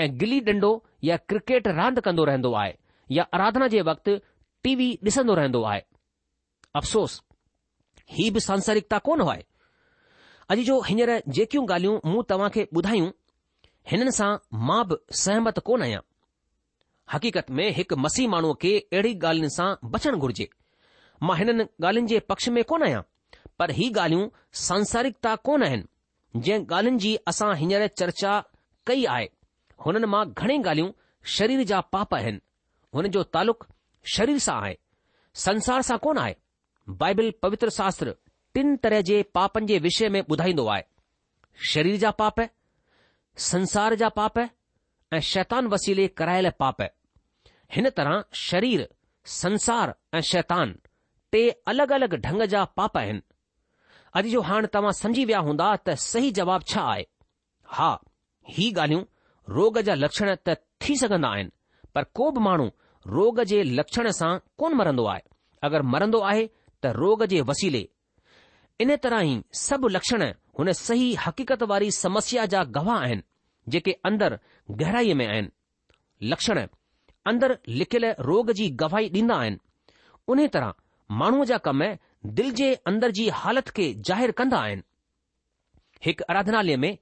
ऐं 0.05 0.09
गिली 0.23 0.39
डंडो 0.51 0.73
या 1.11 1.15
क्रिकेट 1.31 1.67
रांदि 1.81 2.01
कंदो 2.09 2.25
रहंदो 2.31 2.51
आहे 2.63 2.75
या 3.15 3.23
आराधना 3.33 3.67
जे 3.73 3.81
वक़्तु 3.87 4.15
टीवी 4.63 4.87
ॾिसंदो 5.07 5.33
रहंदो 5.35 5.61
आहे 5.71 5.81
अफ़सोस 6.75 7.21
ही 8.13 8.29
बि 8.31 8.39
सांसारिकता 8.45 8.97
कोन 9.07 9.21
आहे 9.27 9.41
अॼु 10.53 10.63
जो 10.69 10.79
हींअर 10.87 11.09
जेकियूं 11.37 11.63
ॻाल्हियूं 11.67 11.99
मूं 12.11 12.23
तव्हां 12.29 12.49
खे 12.55 12.65
ॿुधायूं 12.77 13.09
हिननि 13.91 14.11
सां 14.19 14.29
मां 14.67 14.81
बि 14.89 14.95
सहमत 15.23 15.59
कोन 15.69 15.81
आहियां 15.81 16.01
हक़ीक़त 17.13 17.51
में 17.57 17.67
हिकु 17.79 17.95
मसीह 18.05 18.27
माण्हूअ 18.29 18.55
खे 18.61 18.71
अहिड़ी 18.79 19.13
ॻाल्हियुनि 19.19 19.49
सां 19.57 19.69
बचणु 19.95 20.17
घुर्जे 20.27 20.49
मां 21.29 21.37
हिननि 21.39 21.63
ॻाल्हियुनि 21.65 22.09
जे 22.13 22.19
पक्ष 22.31 22.49
में 22.57 22.63
कोन 22.71 22.83
आहियां 22.89 23.01
पर 23.59 23.71
ही 23.79 23.89
ॻाल्हियूं 23.97 24.27
सांसारिकता 24.67 25.35
कोन 25.49 25.63
आहिनि 25.69 26.41
जंहिं 26.47 26.65
ॻाल्हियुनि 26.65 26.99
जी 27.07 27.15
असां 27.33 27.53
हींअर 27.63 27.87
चर्चा 28.01 28.37
कई 28.91 29.05
आहे 29.15 29.29
हुननि 29.85 30.07
मां 30.15 30.25
घणेई 30.31 30.61
ॻाल्हियूं 30.63 30.91
शरीर 31.37 31.63
जा 31.73 31.79
पाप 31.95 32.13
आहिनि 32.19 32.39
हुन 32.97 33.07
जो 33.15 33.21
तालुक़ 33.35 33.65
शरीर 34.11 34.37
सां 34.43 34.55
आहे 34.61 34.75
संसार 35.45 35.81
सां 35.87 35.97
कोन 36.03 36.17
आहे 36.17 36.35
बाइबिल 37.01 37.31
पवित्र 37.43 37.69
शास्त्र 37.75 38.13
टिन 38.57 38.75
तरह 38.85 39.01
जे 39.09 39.21
पापनि 39.37 39.65
जे 39.71 39.77
विषय 39.87 40.09
में 40.13 40.19
ॿुधाईंदो 40.35 40.65
आहे 40.75 40.83
शरीर 41.71 41.97
जा 42.03 42.11
पाप 42.21 42.39
संसार 43.47 43.95
जा 44.01 44.09
पाप 44.19 44.39
ऐं 44.39 45.19
शैतान 45.33 45.67
वसीले 45.73 46.07
करायल 46.21 46.49
पाप 46.63 46.81
हिन 47.75 47.89
तरह 47.99 48.23
शरीर 48.45 48.87
संसार 49.35 49.93
ऐं 50.17 50.21
शैतान 50.31 50.75
टे 51.31 51.43
अलॻि 51.73 51.93
अलॻि 51.99 52.17
ढंग 52.25 52.43
जा 52.55 52.63
पाप 52.81 52.97
आहिनि 53.03 53.21
अॼु 54.21 54.29
जो 54.35 54.41
हाणे 54.49 54.73
तव्हां 54.77 54.93
सम्झी 55.03 55.25
विया 55.31 55.43
हूंदा 55.49 55.69
त 55.87 55.97
सही 56.07 56.31
जवाब 56.41 56.65
छा 56.73 56.87
आहे 56.95 57.05
हा 57.79 57.91
ही 58.57 58.71
ॻाल्हियूं 58.77 59.05
रोग 59.59 59.79
जा 59.91 59.99
लक्षण 60.03 60.35
त 60.47 60.57
थी 60.83 60.97
सघंदा 61.05 61.33
आहिनि 61.37 61.57
पर 61.95 62.03
को 62.21 62.31
बि 62.31 62.41
माण्हू 62.49 62.69
रोग 63.15 63.39
जे 63.49 63.61
लक्षण 63.63 64.09
सां 64.19 64.37
कोन 64.61 64.73
मरंदो 64.77 65.03
आहे 65.07 65.19
अगरि 65.67 65.83
मरंदो 65.93 66.19
आहे 66.31 66.41
त 66.85 66.89
रोग 67.01 67.23
जे 67.33 67.41
वसीले 67.49 67.81
इन 68.85 68.95
तरह 69.03 69.21
ई 69.27 69.35
सभु 69.59 69.87
लक्षण 69.97 70.23
हुन 70.59 70.71
सही 70.79 71.07
हक़ीक़त 71.25 71.63
वारी 71.71 71.91
समस्या 71.99 72.45
जा 72.53 72.63
गवाह 72.77 72.99
आहिनि 73.03 73.23
जेके 73.75 73.91
अंदरि 74.09 74.39
गहराईअ 74.81 75.15
में 75.21 75.25
आहिनि 75.27 76.27
लक्षण 76.33 76.59
अंदर 77.31 77.57
लिखियल 77.81 78.05
रोग 78.31 78.51
जी 78.59 78.69
गवाही 78.81 79.09
ॾींदा 79.19 79.37
आहिनि 79.37 79.57
उन 80.33 80.45
तरह 80.57 80.73
माण्हूअ 81.21 81.45
जा 81.53 81.57
कम 81.69 81.83
दिल 82.39 82.51
जे 82.59 82.69
अंदर 82.91 83.11
जी 83.19 83.27
हालति 83.39 83.71
खे 83.81 83.87
ज़ाहिरु 84.11 84.33
कंदा 84.41 84.59
आहिनि 84.67 84.83
हिकु 86.05 86.25
आराधनालय 86.33 86.77
में 86.85 86.93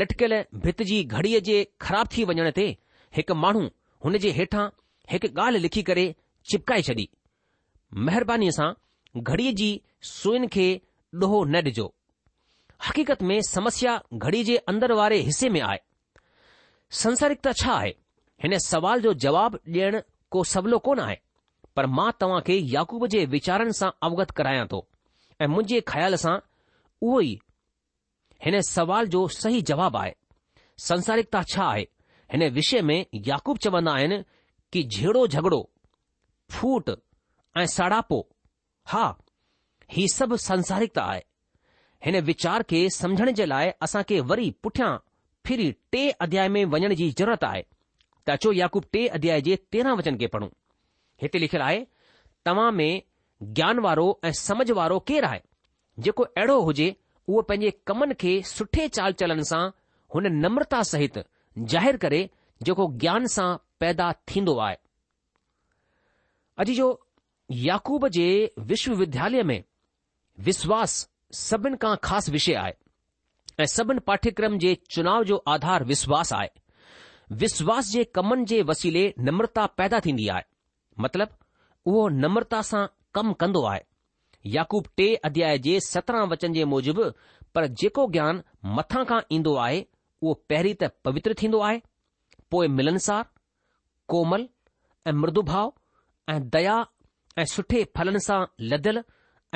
लटकियल 0.00 0.34
भित 0.66 0.82
जी 0.92 1.02
घड़ीअ 1.20 1.38
जे 1.50 1.58
ख़राब 1.86 2.08
थी 2.16 2.24
वञण 2.32 2.50
ते 2.60 2.68
हिकु 3.18 3.34
माण्हू 3.46 3.64
हुन 4.04 4.18
जे 4.24 4.30
हेठां 4.40 4.66
हिकु 5.10 5.28
ॻाल्हि 5.40 5.60
लिखी 5.64 5.82
करे 5.88 6.04
चिपकाए 6.50 6.82
छॾी 6.88 7.08
महिरबानी 8.06 8.50
सां 8.56 8.70
घड़ीअ 9.30 9.52
जी 9.60 9.68
सुईन 10.12 10.46
खे 10.56 10.64
ॾोहो 11.22 11.42
न 11.44 11.62
ॾिजो 11.68 11.86
हक़ीक़त 12.86 13.22
में 13.28 13.40
समस्या 13.50 13.94
घड़ी 14.14 14.42
जे 14.48 14.56
अंदरि 14.72 14.94
वारे 15.00 15.18
हिसे 15.28 15.48
में 15.54 15.60
आहे 15.68 15.78
संसारिकता 17.02 17.52
छा 17.62 17.72
आहे 17.76 17.90
हिन 18.44 18.58
सवाल 18.66 19.00
जो 19.06 19.14
जवाब 19.26 19.58
ॾियण 19.76 20.00
को 20.34 20.44
सबलो 20.52 20.78
कोन 20.88 21.00
आहे 21.06 21.16
पर 21.76 21.86
मां 21.98 22.10
तव्हां 22.20 22.40
खे 22.48 22.54
याक़ूब 22.76 23.06
जे 23.16 23.24
विचारनि 23.36 23.72
सां 23.80 23.90
अवगत 24.08 24.30
करायां 24.40 24.66
थो 24.74 24.86
ऐं 25.40 25.46
मुंहिंजे 25.54 25.80
ख़्याल 25.92 26.14
सां 26.24 26.36
उहो 27.02 27.20
ई 27.30 27.38
हिन 28.46 28.60
सुवाल 28.76 29.06
जो 29.16 29.26
सही 29.42 29.62
जवाब 29.72 29.96
आहे 30.02 30.14
संसारिकता 30.90 31.42
छा 31.54 31.64
आहे 31.74 31.86
हिन 32.32 32.48
विषय 32.60 32.82
में 32.90 32.98
याकूब 33.28 33.58
चवन्दा 33.66 33.92
आहिनि 34.00 34.18
कि 34.72 34.82
जेड़ो 34.96 35.26
झगड़ो 35.26 35.60
फूट 36.50 36.90
ऐं 37.56 37.66
साड़ापो 37.74 38.20
हा 38.92 39.06
हीउ 39.92 40.08
सभु 40.14 40.36
संसारिकता 40.46 41.02
आहे 41.12 41.22
हिन 42.04 42.20
विचार 42.28 42.62
खे 42.70 42.88
समुझण 42.96 43.30
जे 43.38 43.46
लाइ 43.46 43.70
असां 43.82 44.02
खे 44.08 44.20
वरी 44.32 44.50
पुठियां 44.62 44.96
फिरी 45.46 45.72
टे 45.92 46.08
अध्याय 46.26 46.48
में 46.54 46.64
वञण 46.74 46.94
जी 47.00 47.10
ज़रूरत 47.18 47.44
आहे 47.44 47.62
त 48.26 48.30
अचो 48.30 48.52
याकूब 48.52 48.84
टे 48.92 49.06
अध्याय 49.18 49.40
जे 49.48 49.56
तेरहं 49.72 49.96
वचन 49.98 50.16
खे 50.20 50.26
पढ़ूं 50.34 50.48
हिते 51.22 51.38
लिखियलु 51.38 51.64
आहे 51.64 51.82
तव्हां 52.46 52.70
में 52.80 52.90
ज्ञान 53.58 53.78
वारो 53.86 54.06
ऐं 54.24 54.32
समझ 54.42 54.70
वारो 54.80 54.98
केरु 55.10 55.26
आहे 55.28 55.40
जेको 56.06 56.22
अहिड़ो 56.24 56.60
हुजे 56.68 56.94
उहो 57.28 57.42
पंहिंजे 57.48 57.70
कमनि 57.86 58.14
खे 58.20 58.40
सुठे 58.52 58.88
चाल 58.98 59.12
चालनि 59.22 59.44
सां 59.52 59.62
हुन 60.14 60.26
नम्रता 60.44 60.82
सहित 60.92 61.18
ज़ाहिरु 61.74 61.98
करे 62.06 62.20
जेको 62.68 62.86
ज्ञान 63.04 63.26
सां 63.36 63.48
पैदा 63.80 64.10
थींदो 64.30 64.54
आहे 64.66 64.76
अॼु 66.62 66.74
जो 66.78 66.88
याकूब 67.68 68.06
जे 68.16 68.26
विश्वविद्यालय 68.70 69.42
में 69.50 69.62
विश्वास 70.48 70.92
सभिनि 71.42 71.76
खां 71.82 71.94
ख़ासि 72.04 72.32
विषय 72.32 72.54
आहे 72.64 72.72
ऐं 73.62 73.66
सभिनि 73.76 74.00
पाठ्यक्रम 74.08 74.58
जे 74.64 74.74
चुनाव 74.96 75.22
जो 75.30 75.42
आधार 75.54 75.84
विश्वास 75.92 76.32
आहे 76.40 76.48
विश्वासु 77.42 77.92
जे 77.92 78.04
कमनि 78.18 78.44
जे 78.52 78.60
वसीले 78.72 79.02
नम्रता 79.28 79.66
पैदा 79.80 80.00
थींदी 80.04 80.28
आहे 80.36 80.44
मतिलबु 81.06 81.90
उहो 81.90 82.06
नम्रता 82.22 82.60
सां 82.70 82.86
कमु 83.14 83.32
कंदो 83.42 83.64
आहे 83.72 83.80
याकूब 84.56 84.84
टे 84.96 85.08
अध्याय 85.30 85.58
जे 85.66 85.78
सत्रहं 85.88 86.28
वचन 86.32 86.52
जे 86.58 86.64
मूजिबि 86.74 87.10
पर 87.54 87.66
जेको 87.82 88.06
ज्ञान 88.16 88.42
मथां 88.78 89.04
खां 89.10 89.20
ईंदो 89.38 89.54
आहे 89.66 89.84
उहो 90.22 90.34
पहिरीं 90.52 90.74
त 90.82 90.90
पवित्र 91.08 91.34
थींदो 91.42 91.60
आहे 91.70 91.80
पोइ 92.54 92.66
मिलनसारु 92.78 93.37
कोमल 94.12 94.48
ऐं 95.08 95.12
मृदू 95.22 95.42
भाव 95.52 95.72
ऐं 96.34 96.40
दया 96.54 96.76
ऐं 97.40 97.44
सुठे 97.54 97.82
फलनि 97.96 98.20
सां 98.26 98.40
लदियलु 98.72 99.02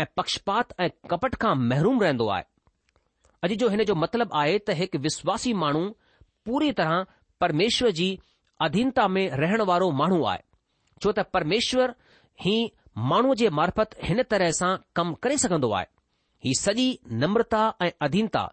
ऐं 0.03 0.07
पक्षपात 0.17 0.75
ऐं 0.85 0.89
कपट 1.11 1.35
खां 1.45 1.55
महरूम 1.71 2.01
रहंदो 2.03 2.29
आहे 2.37 2.45
अॼु 3.47 3.57
जो 3.63 3.69
हिन 3.75 3.85
जो 3.91 3.95
मतिलबु 4.05 4.39
आहे 4.43 4.59
त 4.67 4.77
हिकु 4.83 4.99
विश्वासी 5.09 5.53
माण्हू 5.63 5.85
पूरी 6.49 6.71
तरह 6.81 7.07
परमेश्वर 7.45 7.91
जी 8.01 8.09
अधीनता 8.69 9.07
में 9.17 9.25
रहण 9.45 9.63
वारो 9.73 9.91
माण्हू 10.03 10.23
आहे 10.35 10.43
छो 11.03 11.13
त 11.19 11.25
परमेश्वर 11.39 11.95
ही 12.47 12.57
माण्हूअ 13.13 13.35
जे 13.41 13.49
मार्फत 13.61 13.99
हिन 14.11 14.23
तरह 14.35 14.51
सां 14.61 14.73
कमु 14.99 15.15
करे 15.27 15.39
सघंदो 15.47 15.73
आहे 15.81 15.91
ही 16.47 16.55
सॼी 16.63 16.87
नम्रता 17.25 17.65
ऐं 17.87 17.91
अधीनता 18.09 18.45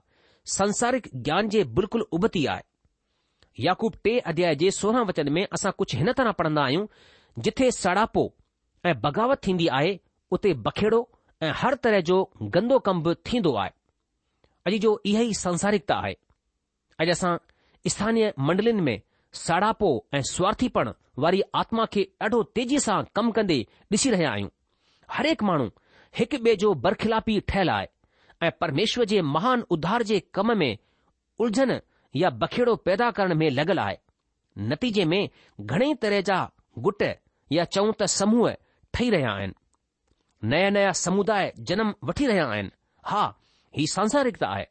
संसारिक 0.56 1.08
ज्ञान 1.28 1.50
जे 1.58 1.64
बिल्कुलु 1.80 2.04
उभती 2.18 2.46
आहे 2.56 2.64
याकूब 3.64 3.94
टे 4.04 4.18
अध्याय 4.32 4.56
जे 4.62 4.70
सोरहं 4.72 5.06
वचन 5.08 5.30
में 5.38 5.46
असां 5.54 5.72
कुझु 5.78 5.98
हिन 5.98 6.12
तरह 6.18 6.32
पढ़ंदा 6.42 6.62
आहियूं 6.64 6.86
जिथे 7.46 7.70
सड़ापो 7.78 8.24
ऐं 8.90 8.94
बग़ावत 9.06 9.42
थींदी 9.48 9.68
आहे 9.78 9.98
उते 10.36 10.54
बखेड़ो 10.68 11.02
ऐं 11.46 11.52
हर 11.62 11.76
तरह 11.86 12.00
जो 12.10 12.18
गंदो 12.56 12.78
कम 12.88 13.02
बि 13.04 13.14
थींदो 13.32 13.54
आहे 13.64 13.72
अॼु 14.70 14.78
जो 14.86 14.92
इहा 15.12 15.22
ई 15.22 15.34
संसारिकता 15.42 15.96
आहे 16.06 16.14
अॼु 17.04 17.12
असां 17.18 17.34
स्थानीय 17.96 18.34
मंडलिन 18.50 18.80
में 18.88 18.96
सड़ापो 19.44 19.92
ऐं 20.14 20.22
स्वार्थीपण 20.32 20.94
वारी 21.26 21.42
आत्मा 21.64 21.86
खे 21.94 22.04
ॾाढो 22.22 22.42
तेज़ी 22.58 22.80
सां 22.88 23.00
कमु 23.20 23.32
कंदे 23.40 23.60
ॾिसी 23.96 24.12
रहिया 24.16 24.32
आहियूं 24.36 24.50
हर 25.18 25.26
हिकु 25.34 25.46
माण्हू 25.50 25.70
हिकु 26.20 26.42
ॿिए 26.46 26.56
जो 26.66 26.74
बरखिलापी 26.88 27.40
ठहियलु 27.52 27.72
आहे 27.72 28.48
ऐं 28.48 28.52
परमेश्वर 28.64 29.06
जे 29.14 29.22
महान 29.36 29.64
उधार 29.78 30.04
जे 30.12 30.20
कम 30.40 30.58
में 30.62 30.72
उलझन 31.46 31.80
या 32.16 32.30
बखेड़ो 32.42 32.76
पैदा 32.86 33.10
करण 33.18 33.34
में 33.38 33.50
लॻल 33.50 33.80
आहे 33.80 33.98
नतीजे 34.70 35.06
में 35.06 35.28
घणेई 35.62 35.94
तरह 36.02 36.22
जा 36.30 36.40
गुट 36.88 37.04
या 37.52 37.64
चऊं 37.66 37.92
त 38.02 38.06
समूह 38.18 38.52
ठही 38.94 39.10
रहिया 39.10 39.32
आहिनि 39.32 40.48
नया 40.50 40.70
नया 40.70 40.92
समुदाय 41.00 41.52
जनम 41.70 41.94
वठी 42.08 42.28
रहिया 42.28 42.46
आहिनि 42.52 42.70
हा 43.06 43.24
ही 43.78 43.86
सांसारिकता 43.94 44.48
आहे 44.48 44.66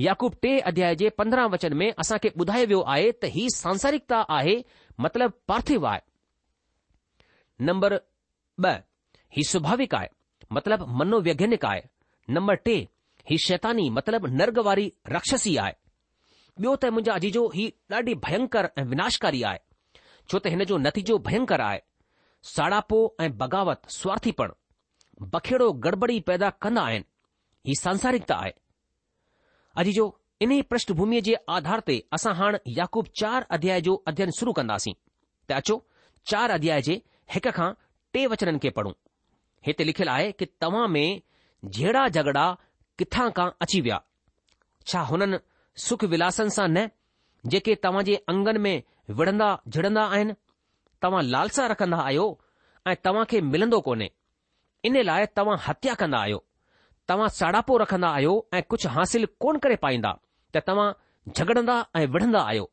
याकूब 0.00 0.34
टे 0.42 0.58
अध्याय 0.70 0.94
जे 0.96 1.08
पंद्रहं 1.18 1.48
वचन 1.50 1.72
में 1.76 1.90
असांखे 1.98 2.28
ॿुधायो 2.40 2.66
वियो 2.68 2.80
आहे 2.94 3.10
त 3.22 3.30
ही 3.36 3.46
सांसारिकता 3.56 4.22
आहे 4.36 4.56
मतिलब 5.00 5.32
पार्थिव 5.48 5.86
आहे 5.86 6.00
नंबर 7.70 7.98
ॿ 8.64 8.74
ही 9.36 9.42
सुभाविक 9.48 9.94
आहे 9.94 10.06
मतिलबु 10.52 10.84
मनोवैज्ञनिक 10.98 11.64
आहे 11.66 11.80
नम्बर 12.34 12.54
टे 12.68 12.74
ही 13.30 13.36
शैतानी 13.46 13.88
मतिलबु 13.98 14.26
नर्ग 14.40 14.58
वारी 14.66 14.90
राक्षसी 15.16 15.56
आहे 15.64 15.72
ॿियो 16.60 16.70
त 16.82 16.88
मुंहिंजा 16.94 17.12
अजीजो 17.20 17.40
ही 17.54 17.64
ॾाढी 17.92 18.14
भयंकर 18.26 18.68
ऐं 18.78 18.84
विनाशकारी 18.92 19.42
आहे 19.48 19.58
छो 19.98 20.38
त 20.44 20.52
हिन 20.54 20.64
जो 20.70 20.78
नतीजो 20.86 21.16
भयंकर 21.26 21.60
आहे 21.66 21.80
साड़ापो 22.52 22.98
ऐं 23.20 23.28
बग़ावत 23.42 23.90
स्वार्थीपणु 23.96 25.26
बखेड़ो 25.34 25.68
गड़बड़ी 25.84 26.18
पैदा 26.30 26.48
कंदा 26.66 26.82
आहिनि 26.90 27.08
ही 27.70 27.74
सांसारिकता 27.82 28.34
आहे 28.46 28.52
अजीजो 29.82 30.06
इन 30.46 30.52
ई 30.56 31.20
जे 31.28 31.34
आधार 31.58 31.80
ते 31.90 31.96
असां 32.18 32.32
हाणे 32.40 32.60
याकूब 32.80 33.10
चार 33.20 33.46
अध्याय 33.58 33.80
जो 33.90 33.94
अध्यन 34.12 34.30
शुरू 34.40 34.52
कंदासीं 34.60 34.94
त 35.50 35.58
अचो 35.62 35.76
चार 36.32 36.50
अध्याय 36.56 36.82
जे 36.88 36.98
हिक 37.36 37.48
खां 37.60 37.68
टे 38.16 38.26
वचननि 38.34 38.58
खे 38.66 38.70
पढ़ूं 38.80 38.92
हिते 39.70 39.84
लिखियलु 39.90 40.10
आहे 40.16 40.30
कि 40.40 40.46
तव्हां 40.64 40.86
में 40.96 41.08
जहिड़ा 41.78 42.06
झगड़ा 42.16 42.46
किथां 43.02 43.28
खां 43.40 43.48
अची 43.66 43.80
विया 43.88 44.00
छा 44.92 45.00
हुननि 45.12 45.38
सुख 45.86 46.02
विलासन 46.12 46.48
सां 46.56 46.66
न 46.70 46.88
जेके 47.52 47.74
तव्हां 47.84 48.02
जे 48.08 48.14
अंगनि 48.32 48.58
में 48.64 48.82
विढ़ंदा 49.18 49.48
झिड़ंदा 49.74 50.04
आहिनि 50.16 50.34
तव्हां 51.04 51.22
लालसा 51.34 51.66
रखंदा 51.72 51.98
आहियो 52.08 52.24
ऐं 52.88 52.94
तव्हां 53.08 53.24
खे 53.32 53.40
मिलंदो 53.52 53.80
कोन्हे 53.88 54.08
इन 54.90 54.96
लाइ 55.08 55.26
तव्हां 55.40 55.56
हत्या 55.66 55.94
कंदा 56.00 56.18
आहियो 56.26 56.40
तव्हां 57.12 57.28
साड़ापो 57.38 57.76
रखंदा 57.84 58.08
आहियो 58.18 58.34
ऐं 58.58 58.62
कुझु 58.72 58.88
हासिल 58.96 59.26
कोन 59.44 59.58
करे 59.66 59.76
पाईंदा 59.84 60.12
त 60.56 60.64
तव्हां 60.70 60.86
झगड़ंदा 61.36 61.76
ऐं 62.00 62.06
विढ़ंदा 62.16 62.40
आहियो 62.50 62.66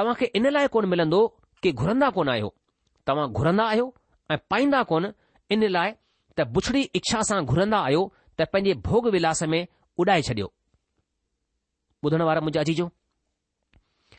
तव्हां 0.00 0.14
खे 0.20 0.30
इन 0.40 0.48
लाइ 0.58 0.68
कोन 0.76 0.88
मिलंदो 0.94 1.22
कि 1.62 1.72
घुरंदा 1.84 2.10
कोन 2.18 2.28
आहियो 2.36 2.52
तव्हां 3.10 3.26
घुरंदा 3.40 3.64
आहियो 3.72 3.88
ऐं 4.34 4.38
पाईंदा 4.52 4.82
कोन 4.92 5.12
इन 5.56 5.66
लाइ 5.78 5.96
त 6.38 6.48
बुछड़ी 6.58 6.82
इच्छा 7.00 7.22
सां 7.32 7.40
घुरंदा 7.54 7.82
आहियो 7.88 8.04
त 8.38 8.50
पंहिंजे 8.52 8.78
भोग 8.90 9.12
विलास 9.18 9.42
में 9.54 9.60
उॾाए 10.02 10.22
छॾियो 10.30 10.52
ॿुधण 12.06 12.22
वारा 12.22 12.40
मुंहिंजाजी 12.40 12.74
जो 12.80 12.84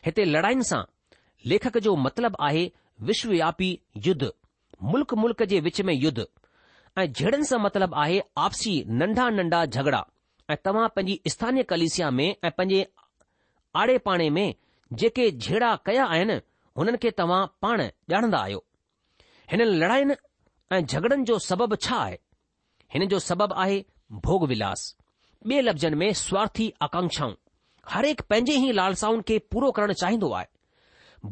हिते 0.06 0.24
लड़ायुनि 0.32 0.64
सां 0.70 0.80
लेखक 1.52 1.76
जो 1.86 1.94
मतिलबु 2.06 2.42
आहे 2.48 2.64
विश्व 3.10 3.28
व्यापी 3.30 3.68
युद्ध 4.06 4.30
मुल्क 4.92 5.14
मुल्क 5.22 5.42
जे 5.52 5.60
विच 5.66 5.80
में 5.90 5.94
युद 5.94 6.20
ऐं 6.98 7.06
जहिड़नि 7.20 7.44
सां 7.50 7.60
मतिलबु 7.66 7.98
आहे 8.02 8.18
आपसी 8.48 8.72
नन्ढा 9.02 9.28
नंढा 9.38 9.64
झगड़ा 9.76 10.02
ऐं 10.50 10.56
तव्हां 10.64 10.88
पंहिंजी 10.98 11.20
स्थानीय 11.34 11.62
कलिसिया 11.72 12.10
में 12.18 12.26
ऐं 12.28 12.50
पंहिंजे 12.50 12.86
आड़े 13.82 13.96
पाड़े 14.08 14.28
में 14.38 14.44
जेके 15.00 15.30
झेड़ा 15.30 15.74
कया 15.88 16.04
आहिनि 16.16 16.36
हुननि 16.78 16.98
खे 17.06 17.10
तव्हां 17.22 17.40
पाण 17.62 17.82
ॼाणंदा 18.14 18.38
आहियो 18.46 18.64
हिननि 19.50 19.70
लड़ायुनि 19.82 20.14
ऐं 20.76 20.84
झगड़नि 20.84 21.24
जो 21.32 21.38
सबबु 21.48 21.76
छा 21.86 21.96
आहे 22.06 22.18
हिन 22.94 23.06
जो 23.14 23.18
सबबु 23.32 23.54
आहे 23.64 23.84
भोग 24.28 24.48
विलास 24.54 24.86
ॿिए 25.46 25.60
लफ़्ज़नि 25.68 25.96
में 26.04 26.12
स्वार्थी 26.24 26.72
हरेक 27.90 28.20
पंहिंजे 28.30 28.52
ई 28.56 28.72
लालसाउनि 28.78 29.22
खे 29.28 29.36
पूरो 29.52 29.68
करणु 29.76 29.92
चाहींदो 30.02 30.28
आहे 30.40 30.46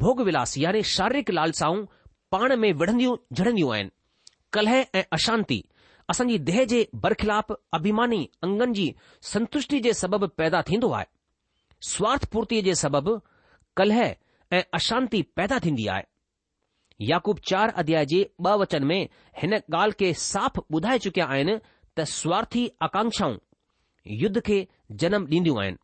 भोग 0.01 0.21
विलास 0.29 0.57
यानी 0.63 0.81
शारीरिक 0.95 1.29
लालसाऊं 1.37 1.83
पाण 2.35 2.55
में 2.63 2.71
विढ़ंदियूं 2.81 3.13
जिड़ंदियूं 3.39 3.69
आहिनि 3.75 3.91
कलह 4.57 4.75
ऐं 4.99 5.03
अशांति 5.17 5.59
असांजी 6.13 6.37
देह 6.49 6.63
जे 6.73 6.81
बरखिलाफ़ 7.05 7.51
अभिमानी 7.77 8.19
अंगनि 8.47 8.73
जी 8.79 8.87
संतुष्टि 9.31 9.79
जे 9.87 9.93
सबबि 10.03 10.27
पैदा 10.41 10.61
थीन्दो 10.71 10.91
आहे 10.99 11.05
स्वार्थ 11.91 12.25
पूर्तिअ 12.35 12.61
जे 12.69 12.75
सबबि 12.83 13.15
कलह 13.81 14.01
ऐं 14.57 14.61
अशांति 14.79 15.21
पैदा 15.41 15.59
थींदी 15.67 15.87
आहे 15.95 16.07
याकूब 17.11 17.39
चार 17.51 17.69
अध्याय 17.83 18.05
जे 18.15 18.21
ॿ 18.45 18.55
वचन 18.63 18.83
में 18.91 19.01
हिन 19.43 19.53
ॻाल्हि 19.59 19.95
खे 20.03 20.13
साफ़ 20.29 20.57
ॿुधाए 20.77 20.97
चुकिया 21.07 21.25
आहिनि 21.37 21.57
त 21.97 22.07
स्वार्थी 22.15 22.67
आकांक्षाऊं 22.89 23.37
युद्ध 24.23 24.39
खे 24.51 24.57
जनम 25.03 25.27
ॾींदियूं 25.35 25.61
आहिनि 25.63 25.77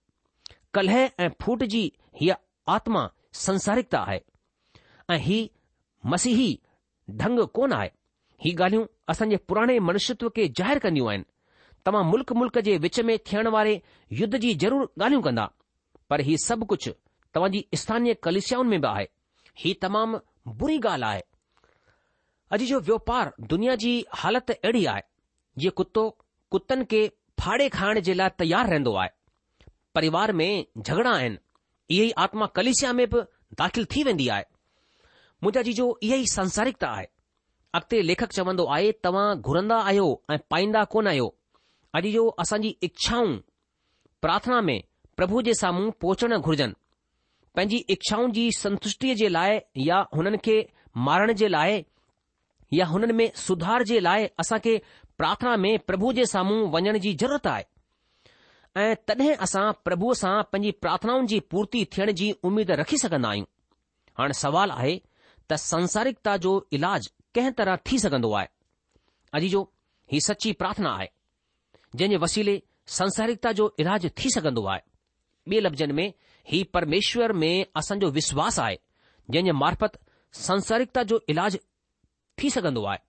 कलह 0.76 0.96
ऐं 0.96 1.28
फूट 1.42 1.64
जी 1.74 1.82
हीअ 2.22 2.34
आत्मा 2.76 3.02
संसारिकता 3.46 4.00
आहे 4.08 4.20
ऐं 5.14 5.18
हीउ 5.28 5.48
मसीह 6.14 6.42
ढंग 7.22 7.40
कोन 7.58 7.74
आहे 7.74 7.90
ही 8.46 8.52
ॻाल्हियूं 8.60 8.86
असांजे 9.12 9.36
पुराणे 9.50 9.78
मनुष्यत्व 9.90 10.30
खे 10.36 10.48
ज़ाहिरु 10.60 10.80
कन्दियूं 10.86 11.10
आहिनि 11.10 11.24
तव्हां 11.88 12.04
मुल्क़ 12.12 12.34
मुल्क़ 12.40 12.60
जे 12.68 12.78
विच 12.86 13.00
में 13.10 13.18
थियण 13.30 13.48
वारे 13.56 13.76
युद्ध 14.22 14.36
जी 14.46 14.54
ज़रूर 14.64 14.86
ॻाल्हियूं 15.02 15.22
कंदा 15.28 15.48
पर 16.10 16.22
हीउ 16.30 16.38
सभु 16.46 16.66
कुझु 16.72 16.92
तव्हांजी 17.36 17.64
स्थानीय 17.82 18.14
कलश्याउनि 18.28 18.70
में 18.74 18.80
बि 18.82 18.88
आहे 18.92 19.06
हीअ 19.64 19.76
तमामु 19.88 20.20
बुरी 20.62 20.78
ॻाल्हि 20.84 21.08
आहे 21.12 21.22
अॼु 22.58 22.66
जो 22.74 22.80
वोपारु 22.92 23.46
दुनिया 23.54 23.76
जी 23.86 23.94
हालति 24.24 24.54
अहिड़ी 24.64 24.86
आहे 24.96 25.02
इहो 25.64 25.72
कुतो 25.82 26.06
कुतनि 26.56 26.86
खे 26.94 27.02
फाड़े 27.44 27.70
खाइण 27.80 28.00
जे 28.10 28.14
लाइ 28.22 28.38
तयारु 28.42 28.72
रहन्दो 28.72 28.96
आहे 29.04 29.14
પરિવાર 29.96 30.30
મે 30.40 30.48
ઝઘડા 30.88 31.18
એન 31.28 31.34
યહી 31.98 32.14
આત્મા 32.24 32.54
કલેશયા 32.58 32.98
મે 33.00 33.06
દાખિલ 33.60 33.86
થિવંદી 33.94 34.30
આય 34.36 34.48
મુજાજી 35.48 35.76
જો 35.82 35.88
યહી 36.10 36.30
સંસારિકતા 36.36 36.92
આય 36.98 37.10
અતે 37.80 37.98
લેખક 38.10 38.30
ચવંદો 38.38 38.64
આયે 38.76 38.92
તવા 39.06 39.28
ઘુરંદા 39.48 39.82
આયો 39.90 40.12
એ 40.36 40.40
પાઈંદા 40.52 40.86
કોન 40.96 41.08
આયો 41.12 41.30
અજી 42.00 42.14
જો 42.18 42.24
અસાંજી 42.44 42.74
ઈચ્છાઓ 42.88 43.26
પ્રાર્થના 44.26 44.62
મે 44.70 44.76
પ્રભુ 45.20 45.38
જે 45.48 45.54
સામું 45.64 45.88
પોચણ 46.04 46.36
ઘુરજન 46.48 46.74
પંજી 47.58 47.82
ઈચ્છાઓ 47.94 48.26
જી 48.38 48.50
સંતોષટી 48.62 49.16
જે 49.22 49.28
લાયા 49.38 49.70
يا 49.88 50.00
હનન 50.18 50.38
કે 50.48 50.56
મારણ 51.08 51.38
જે 51.42 51.48
લાયા 51.56 51.84
يا 52.78 52.82
હનન 52.92 53.12
મે 53.20 53.26
સુધાર 53.46 53.82
જે 53.90 53.98
લાયા 54.08 54.36
અસા 54.44 54.60
કે 54.66 54.74
પ્રાર્થના 55.20 55.58
મે 55.66 55.72
પ્રભુ 55.90 56.10
જે 56.18 56.24
સામું 56.34 56.62
વણણ 56.74 57.02
જી 57.06 57.16
જરૂરત 57.22 57.48
આય 57.54 57.66
ऐं 58.78 58.94
तॾहिं 59.08 59.34
असां 59.46 59.72
प्रभुअ 59.86 60.14
सां 60.22 60.34
पंहिंजी 60.54 60.72
प्रार्थनाउनि 60.84 61.28
जी 61.32 61.40
पूर्ति 61.52 61.84
थियण 61.94 62.12
जी 62.20 62.26
उमेद 62.48 62.72
रखी 62.84 62.98
सघंदा 63.04 63.30
आहियूं 63.30 63.46
हाणे 64.22 64.34
सुवाल 64.40 64.72
आहे 64.72 64.96
त 65.50 65.54
संसारिकता 65.66 66.36
जो 66.46 66.52
इलाज 66.78 67.08
कंहिं 67.36 67.52
तरह 67.60 67.76
थी 67.90 68.00
सघंदो 68.06 68.32
आहे 68.40 68.48
अॼु 69.40 69.48
जो 69.54 69.62
ही 70.14 70.20
सची 70.28 70.52
प्रार्थना 70.64 70.92
आहे 70.98 71.08
जंहिंजे 71.96 72.18
वसीले 72.26 72.58
संसारिकता 73.00 73.52
जो 73.60 73.70
इलाज 73.86 74.10
थी 74.18 74.30
सघंदो 74.40 74.66
आहे 74.74 74.84
ॿिए 75.52 75.60
लफ़्ज़नि 75.64 75.94
में 75.94 76.08
ही 76.52 76.62
परमेश्वर 76.76 77.32
में 77.42 77.52
असांजो 77.80 78.08
विश्वास 78.20 78.60
आहे 78.60 78.76
जंहिंजे 79.32 79.52
मार्फत 79.62 79.98
संसारिकता 80.48 81.04
जो 81.12 81.20
इलाज 81.34 81.58
थी 82.42 82.50
सघंदो 82.58 82.86
आहे 82.92 83.02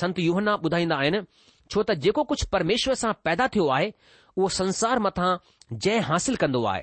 संत 0.00 0.18
यूहन्ना 0.28 0.54
ॿुधाईंदा 0.68 0.96
आहिनि 1.04 1.20
छो 1.74 1.82
त 1.88 1.98
जेको 2.04 2.22
कुझु 2.32 2.46
परमेश्वर 2.52 2.94
सां 3.02 3.12
पैदा 3.26 3.46
थियो 3.56 3.66
आहे 3.78 3.88
उहो 4.38 4.48
संसार 4.56 4.98
मथां 5.04 5.32
जय 5.86 5.98
हासिल 6.08 6.36
कंदो 6.42 6.64
आहे 6.66 6.82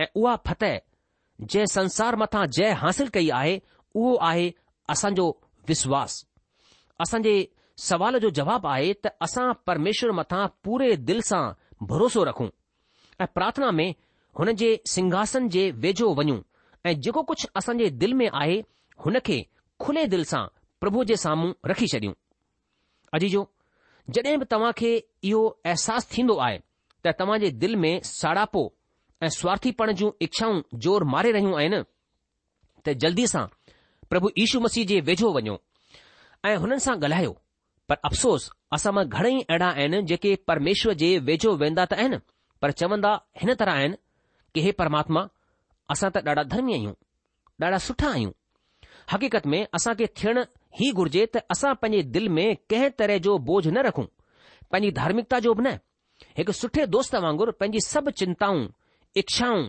ऐं 0.00 0.06
उहा 0.22 0.34
फतह 0.48 0.78
जंहिं 1.40 1.66
संसार 1.74 2.16
मथां 2.22 2.46
जय 2.56 2.70
हासिल 2.82 3.08
कई 3.14 3.28
आहे 3.38 3.58
उहो 3.96 4.14
आहे 4.30 4.50
असांजो 4.94 5.24
विश्वासु 5.68 6.26
असांजे 7.02 7.32
सवाल 7.84 8.18
जो 8.24 8.28
जवाबु 8.38 8.68
आहे 8.68 8.92
त 9.04 9.10
असां 9.22 9.50
परमेश्वर 9.66 10.10
मथा 10.18 10.44
पूरे 10.64 10.94
दिलि 11.10 11.22
सां 11.28 11.42
भरोसो 11.92 12.24
रखूं 12.24 12.48
ऐं 13.20 13.26
प्रार्थना 13.34 13.70
में 13.78 13.90
हुन 14.38 14.50
जे 14.62 14.68
सिंघासन 14.94 15.48
जे 15.56 15.70
वेझो 15.84 16.12
वञूं 16.18 16.38
ऐं 16.88 16.92
जेको 17.06 17.22
कुझु 17.30 17.48
असां 17.60 17.76
जे 17.80 18.12
में 18.22 18.28
आहे 18.42 18.58
हुन 19.06 19.18
खे 19.30 19.38
खुले 19.84 20.04
दिलि 20.16 20.24
सां 20.34 20.42
प्रभु 20.84 21.04
जे 21.12 21.16
साम्हूं 21.24 21.52
रखी 21.72 21.86
छॾियूं 21.94 22.12
अजी 23.18 23.28
जो 23.36 23.46
जॾहिं 24.18 24.38
बि 24.38 24.46
तव्हां 24.54 24.72
खे 24.82 24.90
इहो 25.32 25.46
अहसासु 25.72 26.16
थींदो 26.16 26.36
आहे 26.48 26.58
त 27.06 27.14
तव्हां 27.18 27.38
जे 27.42 27.50
दिल 27.60 27.76
में 27.82 27.92
साड़ापो 28.06 28.62
ऐं 29.22 29.28
स्वार्थीपण 29.38 29.92
जूं 30.00 30.10
इच्छाऊं 30.26 30.60
ज़ोर 30.84 31.04
मारे 31.12 31.32
रहियूं 31.36 31.56
आहिनि 31.60 31.80
त 32.86 32.94
जल्दी 33.04 33.26
सां 33.32 33.44
प्रभु 34.10 34.30
यीशू 34.40 34.60
मसीह 34.64 34.86
जे 34.90 35.00
वेझो 35.08 35.32
वञो 35.36 35.56
ऐं 36.50 36.56
हुननि 36.62 36.80
सां 36.86 36.96
ॻाल्हायो 37.04 37.32
पर 37.88 37.96
अफ़सोस 38.08 38.50
असां 38.76 38.92
मां 38.98 39.04
घणेई 39.08 39.40
अहिड़ा 39.48 39.68
आहिनि 39.76 40.02
जेके 40.12 40.34
परमेश्वर 40.50 40.94
जे 41.04 41.10
वेझो 41.30 41.54
वेंदा 41.62 41.84
त 41.90 41.92
आहिनि 42.02 42.18
पर 42.62 42.70
चवंदा 42.80 43.12
हिन 43.42 43.54
तरह 43.62 43.80
आहिनि 43.80 43.98
कि 44.54 44.60
हे 44.68 44.72
परमात्मा 44.82 45.24
असां 45.96 46.10
त 46.14 46.26
ॾाढा 46.30 46.42
धर्मी 46.52 46.72
आहियूं 46.80 46.94
ॾाढा 47.64 47.78
सुठा 47.88 48.08
आहियूं 48.14 48.32
हक़ीक़त 49.14 49.46
में 49.52 49.60
असांखे 49.76 50.06
थियण 50.20 50.44
ई 50.86 50.90
घुर्जे 51.02 51.26
त 51.34 51.44
असां 51.56 51.74
पंहिंजे 51.84 52.02
दिलि 52.18 52.28
में 52.40 52.46
कंहिं 52.70 52.90
तरह 53.00 53.18
जो 53.28 53.36
बोझ 53.50 53.64
न 53.68 53.86
रखूं 53.90 54.04
पंहिंजी 54.72 54.90
धार्मिकता 55.02 55.38
जो 55.48 55.54
बि 55.60 55.62
न 55.68 55.78
हिकु 56.38 56.52
सुठे 56.60 56.86
दोस्त 56.94 57.14
वांगुर 57.24 57.50
पंहिंजी 57.60 57.80
सभु 57.88 58.10
चिंताऊं 58.20 58.62
इच्छाऊं 59.22 59.62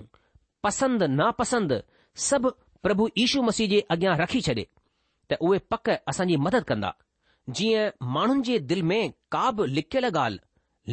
पसंदि 0.63 1.07
नापसंदि 1.21 1.77
सभु 2.27 2.49
प्रभु 2.83 3.07
ईशू 3.23 3.41
मसीह 3.47 3.67
जे 3.73 3.79
अॻियां 3.95 4.15
रखी 4.21 4.41
छॾे 4.47 4.53
त 5.31 5.37
उहे 5.47 5.59
पक 5.71 5.89
असांजी 6.13 6.35
मदद 6.45 6.63
कंदा 6.69 6.93
जीअं 7.57 8.07
माण्हुनि 8.15 8.43
जे 8.49 8.57
दिलि 8.71 8.81
में 8.91 9.11
का 9.35 9.43
बि 9.57 9.67
लिकियल 9.77 10.05
ॻाल्हि 10.11 10.39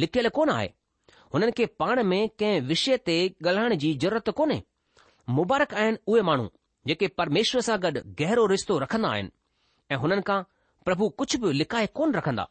लिकियल 0.03 0.29
कोन 0.37 0.49
आहे 0.55 0.67
हुननि 1.33 1.51
खे 1.57 1.65
पाण 1.81 2.01
में 2.11 2.19
कंहिं 2.39 2.61
विषय 2.71 2.97
ते 3.09 3.17
ॻाल्हाइण 3.47 3.75
जी 3.83 3.93
ज़रूरत 4.03 4.29
कोन्हे 4.39 4.61
मुबारक 5.39 5.73
आहिनि 5.81 5.97
उहे 6.13 6.21
माण्हू 6.29 6.47
जेके 6.89 7.07
परमेश्वर 7.21 7.61
सां 7.69 7.77
गॾु 7.83 7.91
गहरो 8.21 8.45
रिश्तो 8.55 8.77
रखंदा 8.85 9.09
आहिनि 9.15 9.31
ऐं 9.93 9.97
हुननि 10.03 10.21
खां 10.29 10.41
प्रभु 10.85 11.09
कुझु 11.21 11.37
बि 11.43 11.53
लिकाए 11.61 11.87
कोन 11.99 12.13
रखंदा 12.19 12.47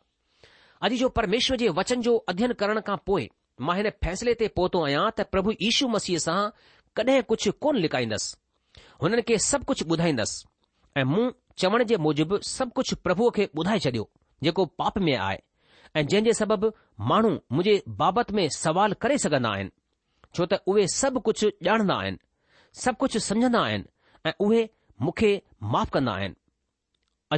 अॼु 0.85 0.97
जो 0.97 1.09
परमेश्वर 1.19 1.57
जे 1.59 1.69
वचन 1.79 2.03
जो 2.07 2.13
अध्यन 2.29 2.53
करण 2.61 2.81
खां 2.87 2.97
पोइ 3.07 3.29
मां 3.69 3.77
हिन 3.77 3.89
फैसले 4.05 4.35
ते 4.43 4.49
पहुतो 4.59 4.83
आहियां 4.89 5.07
त 5.19 5.25
प्रभु 5.37 5.53
यीशु 5.63 5.89
मसीह 5.95 6.19
सां 6.27 6.37
कॾहिं 7.01 7.23
कुझु 7.33 7.53
कोन 7.65 7.77
लिकाईंदुसि 7.85 8.85
हुननि 9.05 9.23
खे 9.31 9.39
सभु 9.47 9.65
कुझु 9.71 9.87
ॿुधाईंदुसि 9.95 10.47
ऐं 11.01 11.05
मूं 11.15 11.25
चवण 11.63 11.85
जे 11.93 11.97
मूजिबि 12.05 12.39
सभु 12.51 12.71
कुझु 12.81 12.97
प्रभुअ 13.09 13.31
खे 13.39 13.49
ॿुधाए 13.61 13.79
छॾियो 13.89 14.05
जेको 14.49 14.67
पाप 14.83 14.99
में 15.09 15.15
आहे 15.17 15.41
ऐं 15.99 16.05
जंहिं 16.13 16.25
जे 16.31 16.33
सबबि 16.43 16.71
माण्हू 17.13 17.31
मुंहिंजे 17.33 17.75
बाबति 18.03 18.39
में 18.39 18.45
सुवालु 18.61 19.01
करे 19.07 19.19
सघंदा 19.27 19.53
आहिनि 19.59 19.75
छो 20.35 20.47
त 20.53 20.63
उहे 20.75 20.87
सभु 21.01 21.25
कुझु 21.31 21.51
ॼाणंदा 21.73 21.99
आहिनि 22.07 22.19
सभु 22.85 23.01
कुझु 23.07 23.25
समुझंदा 23.31 23.67
आहिनि 23.67 23.93
ऐं 24.29 24.33
उहे 24.49 24.65
मूंखे 25.09 25.33
माफ़ु 25.77 25.93
कंदा 25.99 26.15
आहिनि 26.23 26.41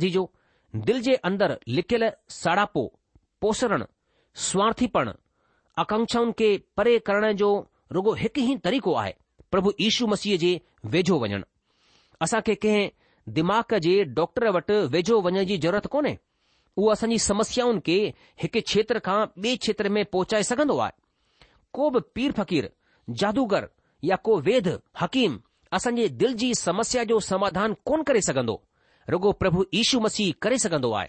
अॼु 0.00 0.12
जो 0.18 0.28
दिलि 0.90 1.00
जे 1.10 1.14
अंदर 1.30 1.58
साड़ापो 2.42 2.88
पोषण 3.40 3.82
स्वार्थीपण 4.50 5.08
आकांक्षाउनि 5.80 6.32
खे 6.38 6.56
परे 6.76 6.96
करण 7.06 7.30
जो 7.42 7.50
रुॻो 7.94 8.12
हिकु 8.22 8.40
ई 8.52 8.56
तरीक़ो 8.64 8.94
आहे 9.02 9.12
प्रभु 9.50 9.70
इशू 9.86 10.06
मसीह 10.12 10.36
जे 10.42 10.50
वेझो 10.94 11.16
वञणु 11.22 11.44
असांखे 12.24 12.54
कंहिं 12.64 12.88
दिमाग़ 13.38 13.74
जे 13.86 13.94
डॉक्टर 14.18 14.48
वटि 14.56 14.76
वेझो 14.94 15.20
वञण 15.26 15.42
जी 15.50 15.56
ज़रूरत 15.62 15.86
कोन्हे 15.94 16.14
उहो 16.76 16.88
असांजी 16.92 17.18
समस्याऊं 17.28 17.78
खे 17.86 17.96
हिक 18.42 18.56
क्षेत्र 18.68 18.98
खां 19.06 19.18
ॿिए 19.44 19.56
क्षेत्र 19.62 19.88
में 19.94 20.04
पहुचाए 20.12 20.42
सघंदो 20.50 20.76
आहे 20.86 20.92
को 21.76 21.88
बि 21.94 21.98
पीर 22.14 22.32
फकीर 22.40 22.68
जादूगर 23.22 23.66
या 24.10 24.16
को 24.28 24.38
वेद 24.50 24.68
हकीम 25.00 25.38
असांजे 25.78 26.06
दिलि 26.20 26.34
जी 26.42 26.52
समस्या 26.60 27.04
जो 27.12 27.18
समाधान 27.30 27.74
कोन 27.88 28.02
करे 28.10 28.20
सघंदो 28.28 28.60
रुॻो 29.14 29.32
प्रभु 29.42 29.64
इशू 29.82 30.00
मसीह 30.06 30.32
करे 30.42 30.58
सघंदो 30.66 30.92
आहे 31.00 31.08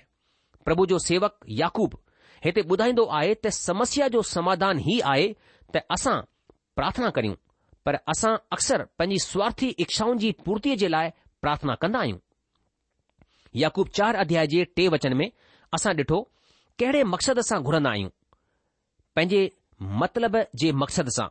प्रभु 0.65 0.86
जो 0.94 0.98
सेवक 1.10 1.38
याकूब 1.63 1.98
हिते 2.45 2.62
ॿुधाईंदो 2.73 3.04
आहे 3.17 3.34
त 3.45 3.47
समस्या 3.56 4.08
जो 4.13 4.21
समाधान 4.30 4.80
ई 4.93 4.99
आहे 5.10 5.25
त 5.75 5.80
असां 5.95 6.15
प्रार्थना 6.75 7.10
करियूं 7.17 7.34
पर 7.86 7.95
असां 8.13 8.34
अक्सर 8.56 8.84
पंहिंजी 8.99 9.19
स्वार्थी 9.25 9.67
इच्छाउनि 9.86 10.19
जी 10.23 10.32
पूर्ती 10.45 10.75
जे 10.84 10.89
लाइ 10.93 11.10
प्रार्थना 11.45 11.75
कंदा 11.84 11.99
आहियूं 11.99 12.17
याकूबचार 13.63 14.15
अध्याय 14.23 14.47
जे 14.54 14.63
टे 14.80 14.88
वचन 14.95 15.13
में 15.21 15.27
असां 15.77 15.93
ॾिठो 15.99 16.19
कहिड़े 16.80 17.04
मक़सद 17.13 17.39
सां 17.49 17.62
घुरंदा 17.69 17.89
आहियूं 17.91 18.10
पंहिंजे 19.15 19.43
मतिलब 20.04 20.38
जे 20.62 20.71
मक़सद 20.84 21.10
सां 21.17 21.27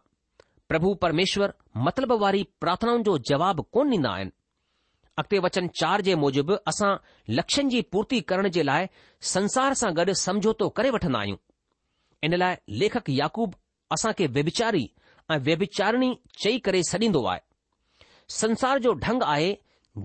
प्रभु 0.70 0.92
परमेश्वर 1.04 1.52
मतिलब 1.88 2.12
वारी 2.26 2.42
प्रार्थनाउनि 2.64 3.02
जो 3.10 3.16
जवाबु 3.32 3.62
कोन 3.74 3.88
ॾींदा 3.94 4.10
आहिनि 4.16 4.36
अॻिते 5.20 5.38
वचन 5.44 5.66
चार 5.80 6.00
जे 6.06 6.14
मूजिबि 6.22 6.54
असां 6.70 6.92
लक्ष्यनि 7.38 7.70
जी 7.74 7.80
पूर्ति 7.94 8.20
करण 8.32 8.48
जे 8.56 8.62
लाइ 8.68 8.86
संसार 9.34 9.74
सां 9.80 9.90
गॾु 9.96 10.12
समझौतो 10.24 10.68
करे 10.78 10.90
वठंदा 10.96 11.18
आहियूं 11.18 11.36
इन 12.28 12.34
लाइ 12.42 12.56
लेखक 12.82 13.10
याकूब 13.20 13.54
असां 13.96 14.12
खे 14.20 14.26
व्यभिचारी 14.38 14.84
ऐं 15.34 15.38
व्यभिचारिणी 15.48 16.10
चई 16.44 16.58
करे 16.68 16.82
सॾींदो 16.92 17.24
आहे 17.32 17.40
संसार 18.40 18.78
जो 18.86 18.92
ढंग 19.04 19.22
आहे 19.36 19.52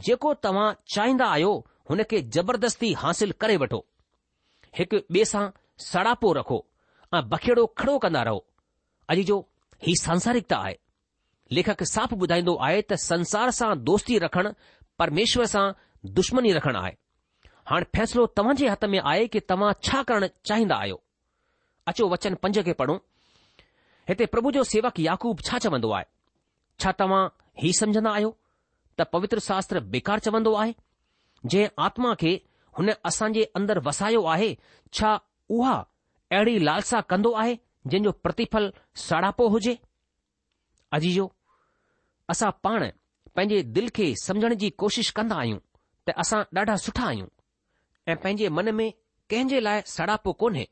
जेको 0.08 0.34
तव्हां 0.44 0.68
चाहींदा 0.96 1.26
आहियो 1.38 1.54
हुन 1.90 2.04
खे 2.12 2.22
जबरदस्ती 2.36 2.92
हासिल 3.06 3.32
करे 3.42 3.58
वठो 3.64 3.80
हिकु 4.80 4.98
ॿिए 5.16 5.26
सां 5.34 5.48
सड़ापो 5.90 6.34
रखो 6.42 6.58
ऐं 7.18 7.28
बखेड़ो 7.34 7.66
खड़ो 7.80 7.98
कंदा 8.06 8.24
रहो 8.30 8.40
अॼु 9.14 9.24
जो 9.32 9.38
ही 9.88 9.94
सांसारिकता 10.06 10.58
आहे 10.68 10.76
लेखक 11.58 11.84
साफ़ 11.94 12.14
ॿुधाईंदो 12.24 12.54
आहे 12.68 12.82
त 12.92 12.98
संसार 13.10 13.52
सां 13.58 13.72
दोस्ती 13.90 14.18
रखणु 14.26 14.52
પરમેશ્વર 15.00 15.48
સા 15.56 15.66
દુશ્મની 16.18 16.56
રખણ 16.58 16.80
આય 16.82 16.98
હણ 17.72 17.86
ફેસલો 17.96 18.24
તવાજે 18.38 18.66
હાથ 18.74 18.86
મે 18.94 19.00
આય 19.12 19.28
કે 19.34 19.40
તમાા 19.52 19.78
છા 19.88 20.04
કરણ 20.10 20.30
ચાહીંદા 20.50 20.80
આયો 20.84 21.00
અચો 21.94 22.04
વચન 22.14 22.36
પંજકે 22.44 22.74
પઢું 22.82 23.00
હેતે 24.12 24.24
પ્રભુ 24.36 24.50
જો 24.58 24.64
સેવક 24.74 24.96
યાકુબ 25.08 25.38
છા 25.48 25.60
ચવંદો 25.64 25.90
આય 25.98 26.08
છા 26.84 26.94
તવા 27.02 27.24
હી 27.62 27.74
સમજણ 27.80 28.10
આયો 28.14 28.32
તા 28.98 29.08
પવિત્ર 29.14 29.40
શાસ્ત્ર 29.48 29.78
બેકાર 29.96 30.20
ચવંદો 30.26 30.52
આય 30.62 30.74
જે 31.54 31.62
આત્મા 31.84 32.16
કે 32.24 32.32
હુને 32.80 32.94
અસાજે 33.12 33.44
અંદર 33.60 33.78
વસાયો 33.88 34.24
આહે 34.34 34.50
છા 35.00 35.16
ઉહા 35.58 35.82
એડી 36.40 36.60
લાલસા 36.68 37.04
કંદો 37.12 37.30
આય 37.42 37.56
જેનો 37.94 38.12
પ્રતિફળ 38.26 38.68
સાડાપો 39.08 39.44
હોજે 39.56 39.74
અજી 40.98 41.14
જો 41.18 41.26
અસા 42.34 42.52
પાણ 42.68 42.86
पंहिंजे 43.36 43.62
दिल 43.78 43.88
खे 43.98 44.06
समुझण 44.24 44.54
जी 44.62 44.70
कोशिश 44.82 45.10
कंदा 45.18 45.36
आहियूं 45.44 45.58
त 46.08 46.14
असां 46.24 46.38
ॾाढा 46.60 46.76
सुठा 46.86 47.06
आहियूं 47.08 47.28
ऐं 48.12 48.16
पंहिंजे 48.26 48.50
मन 48.60 48.70
में 48.78 48.86
कंहिंजे 49.34 49.60
लाइ 49.68 49.82
सड़ापो 49.96 50.34
कोन्हे 50.44 50.64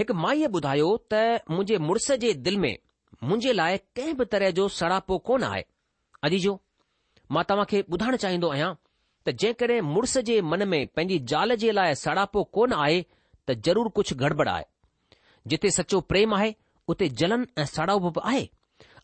हिकु 0.00 0.14
माईअ 0.24 0.48
ॿुधायो 0.58 0.90
त 1.14 1.22
मुंहिंजे 1.54 1.78
मुड़ुस 1.88 2.10
जे 2.24 2.32
दिलि 2.48 2.60
में 2.64 2.74
मुंहिंजे 3.30 3.52
लाइ 3.60 3.78
कंहिं 4.00 4.16
बि 4.18 4.24
तरह 4.34 4.50
जो 4.58 4.66
सड़ापो 4.80 5.18
कोन 5.30 5.44
आहे 5.50 5.64
अजीजो 6.28 6.52
जो 6.52 7.34
मां 7.36 7.44
तव्हांखे 7.52 7.82
ॿुधाइण 7.96 8.16
चाहींदो 8.26 8.48
आहियां 8.56 8.70
त 9.24 9.36
जेकॾहिं 9.44 9.80
मुड़ुस 9.94 10.16
जे 10.30 10.40
मन 10.52 10.68
में 10.74 10.78
पंहिंजी 10.96 11.18
ज़ाल 11.32 11.54
जे 11.64 11.70
लाइ 11.80 11.94
सड़ापो 12.04 12.44
कोन 12.58 12.72
आहे 12.80 13.00
त 13.04 13.62
ज़रूरु 13.70 13.90
कुझु 14.00 14.16
गड़बड़ 14.24 14.48
आहे 14.56 14.64
जिथे 15.54 15.70
सचो 15.80 16.00
प्रेम 16.12 16.34
आहे 16.40 16.54
उते 16.94 17.08
जलन 17.24 17.46
ऐं 17.62 17.64
सड़ाउ 17.76 17.98
बि 18.08 18.20
आहे 18.32 18.48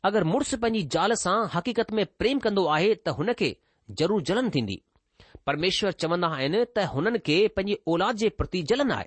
अगरि 0.06 0.24
मुड़ुसु 0.24 0.56
पंहिंजी 0.62 0.82
ज़ाल 0.94 1.12
सां 1.22 1.36
हक़ीक़त 1.54 1.92
में 1.98 2.04
प्रेम 2.18 2.38
कंदो 2.42 2.64
आहे 2.74 2.94
त 2.94 3.08
हुन 3.20 3.32
खे 3.38 3.46
ज़रूरु 4.00 4.20
जलन 4.30 4.50
थींदी 4.56 4.76
परमेश्वर 5.50 5.92
चवंदा 6.02 6.28
आहिनि 6.34 6.60
त 6.76 6.84
हुननि 6.94 7.18
खे 7.28 7.36
पंहिंजी 7.56 7.78
औलाद 7.94 8.16
जे 8.22 8.28
प्रति 8.40 8.62
जलन 8.72 8.90
आहे 8.96 9.06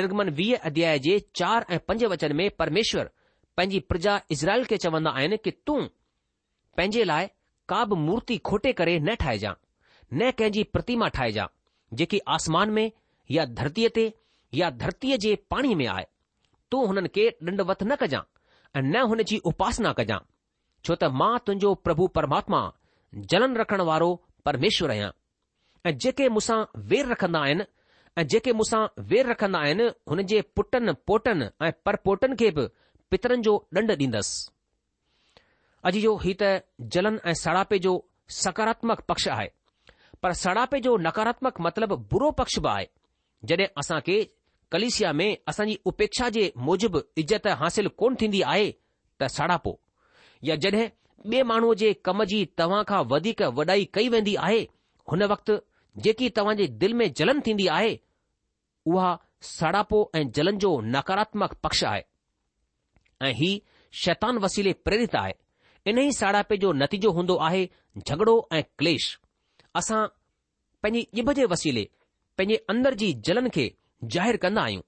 निर्गमन 0.00 0.28
वीह 0.40 0.66
अध्याय 0.70 0.98
जे 1.06 1.18
चारि 1.40 1.74
ऐं 1.74 1.78
पंज 1.90 2.04
वचन 2.14 2.34
में 2.40 2.44
परमेश्वर 2.62 3.10
पंहिंजी 3.56 3.80
प्रजा 3.92 4.20
इज़राइल 4.36 4.64
खे 4.72 4.76
चवंदा 4.84 5.10
आहिनि 5.20 5.36
कि 5.46 5.50
तूं 5.66 5.78
पंहिंजे 6.76 7.04
लाइ 7.12 7.26
का 7.72 7.84
बि 7.84 7.96
मूर्ती 8.02 8.38
खोटे 8.50 8.72
करे 8.82 8.98
न 9.08 9.14
ठाहिजां 9.24 9.54
न 10.18 10.30
कहिंजी 10.42 10.62
प्रतिमा 10.74 11.08
ठाहिजां 11.18 11.46
जेकी 12.02 12.18
आसमान 12.36 12.70
में 12.78 12.86
या 13.38 13.44
धरतीअ 13.62 13.88
ते 13.98 14.06
या 14.60 14.70
धरतीअ 14.84 15.16
जे 15.26 15.34
पाणीअ 15.54 15.76
में 15.82 15.86
आहे 15.96 16.06
तूं 16.72 16.84
हुननि 16.92 17.08
खे 17.18 17.28
ॾंडवतु 17.50 17.86
न 17.86 17.96
कजांइ 18.04 18.24
ऐं 18.76 18.82
न 18.92 18.96
हुन 19.10 19.22
जी 19.30 19.36
उपासना 19.50 19.90
कजां 19.98 20.18
छो 20.84 20.94
त 21.00 21.08
मां 21.20 21.32
तुंहिंजो 21.46 21.70
प्रभु 21.86 22.04
परमात्मा 22.18 22.60
जलन 23.32 23.56
रखण 23.60 23.80
वारो 23.88 24.10
परमेश्वर 24.48 24.90
आहियां 24.94 25.10
ऐं 25.88 25.92
जेके 26.04 26.28
मूंसां 26.36 26.58
वेर 26.92 27.06
रखंदा 27.12 27.40
आहिनि 27.48 27.66
ऐं 28.18 28.24
जेके 28.34 28.52
मूंसां 28.60 28.80
वेर 29.12 29.26
रखंदा 29.32 29.58
आहिनि 29.66 29.88
हुन 30.12 30.22
जे 30.32 30.40
पुटनि 30.56 30.92
पोटनि 31.10 31.48
ऐं 31.68 31.72
परपोटनि 31.86 32.36
खे 32.44 32.50
बि 32.58 32.66
पितरनि 33.12 33.46
जो 33.48 33.54
ॾंड 33.78 33.90
ॾींदसि 33.90 34.40
अॼु 35.90 36.00
जो 36.06 36.16
हीउ 36.24 36.34
त 36.42 36.52
जलन 36.96 37.20
ऐं 37.26 37.34
सड़ापे 37.44 37.78
जो 37.88 37.92
सकारात्मक 38.40 39.00
पक्ष 39.12 39.28
आहे 39.38 39.48
पर 40.24 40.32
सड़ापे 40.44 40.80
जो 40.88 40.96
नकारात्मक 41.08 41.60
मतिलबु 41.68 41.96
बुरो 42.14 42.30
पक्ष 42.40 42.58
बि 42.68 42.74
आहे 42.76 42.88
जॾहिं 43.52 43.66
असां 43.84 44.00
खे 44.08 44.18
कलिसिया 44.72 45.12
में 45.12 45.30
असांजी 45.48 45.76
उपेक्षा 45.86 46.28
जे 46.34 46.42
मूजिबि 46.66 47.00
इज़त 47.22 47.46
हासिल 47.62 47.88
कोन 48.00 48.14
थींदी 48.20 48.40
आहे 48.52 48.70
त 49.20 49.24
सड़ापो 49.36 49.72
या 50.50 50.54
जड॒हिं 50.64 50.86
ॿिए 51.32 51.42
माण्हूअ 51.50 51.74
जे 51.80 51.92
कम 52.04 52.22
जी 52.30 52.44
तव्हां 52.58 52.82
खां 52.88 53.02
वधीक 53.10 53.42
वॾाई 53.58 53.84
कई 53.94 54.08
वेंदी 54.14 54.34
आहे 54.46 54.60
हुन 55.12 55.22
वक़्तु 55.32 55.56
जेकी 56.06 56.28
तव्हां 56.36 56.54
जे 56.60 56.66
दिलि 56.84 56.94
में 57.00 57.04
जलन 57.20 57.40
थींदी 57.46 57.66
आहे 57.78 57.92
उहा 58.94 59.10
सड़ापो 59.50 60.00
ऐं 60.20 60.24
जलन 60.40 60.58
जो 60.64 60.70
नकारात्मक 60.96 61.54
पक्ष 61.66 61.84
आहे 61.92 62.02
ऐं 63.28 63.32
ही 63.42 63.50
शैतान 64.04 64.38
वसीले 64.46 64.72
प्रेरित 64.88 65.14
आहे 65.22 65.34
इन 65.92 65.98
ई 66.06 66.10
सड़ापे 66.22 66.56
जो 66.64 66.72
नतीजो 66.82 67.10
हूंदो 67.18 67.36
आहे 67.50 67.62
झगड़ो 68.08 68.36
ऐं 68.58 68.62
क्लेश 68.78 69.08
असां 69.82 70.02
पंहिंजी 70.82 71.06
इब 71.24 71.32
जे 71.40 71.44
वसीले 71.56 71.86
पंहिंजे 72.38 72.64
अंदर 72.74 72.94
जी 73.04 73.12
जलन 73.30 73.48
खे 73.58 73.70
ज़ाहिरु 74.04 74.38
कंदा 74.42 74.62
आहियूं 74.68 74.82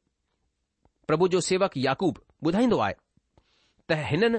प्रभु 1.09 1.27
जो 1.33 1.41
सेवक 1.51 1.77
याकूब 1.81 2.17
ॿुधाईंदो 2.47 2.79
आहे 2.85 2.95
त 3.91 3.97
हिननि 4.11 4.39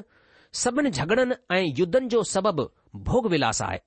सभिनि 0.62 0.90
झगड़नि 0.90 1.36
ऐं 1.58 1.64
युद्धनि 1.80 2.08
जो 2.14 2.24
सबबि 2.34 2.66
भोग 3.10 3.28
विलास 3.34 3.62
आहे 3.68 3.80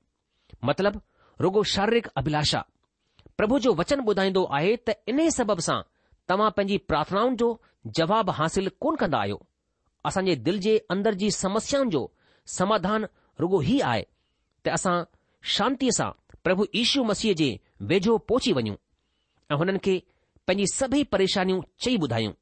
मतिलब 0.68 1.00
रुगो 1.46 1.62
शारीरिक 1.74 2.06
अभिलाषा 2.20 2.64
प्रभु 3.36 3.58
जो 3.66 3.74
वचन 3.80 4.02
ॿुधाईंदो 4.12 4.44
आहे 4.60 4.74
त 4.88 4.94
इन 5.12 5.20
ई 5.24 5.30
सां 5.36 5.80
तव्हां 6.28 6.50
पंहिंजी 6.56 6.76
प्रार्थनाउनि 6.92 7.36
जो 7.42 7.48
जवाबु 7.98 8.32
हासिल 8.38 8.68
कोन 8.84 8.96
कंदा 9.02 9.18
आहियो 9.24 9.38
असांजे 10.08 10.34
दिलि 10.46 10.58
जे 10.68 10.76
अंदर 10.96 11.14
जी 11.22 11.30
समस्याउनि 11.44 11.90
जो 11.96 12.02
समाधान 12.58 13.04
रुगो 13.40 13.62
ई 13.62 13.78
आहे 13.92 14.02
त 14.64 14.76
असां 14.78 14.96
शांतीअ 15.56 15.92
सां 16.00 16.10
प्रभु 16.48 16.66
ईशु 16.84 17.02
मसीह 17.12 17.32
जे 17.42 17.50
वेझो 17.92 18.16
पहुची 18.32 18.52
वञूं 18.60 18.76
ऐं 19.52 19.56
हुननि 19.62 19.78
खे 19.88 19.94
पंहिंजी 20.48 20.66
सभई 20.74 21.02
परेशानियूं 21.12 21.62
चई 21.84 21.96
ॿुधाइयूं 22.04 22.32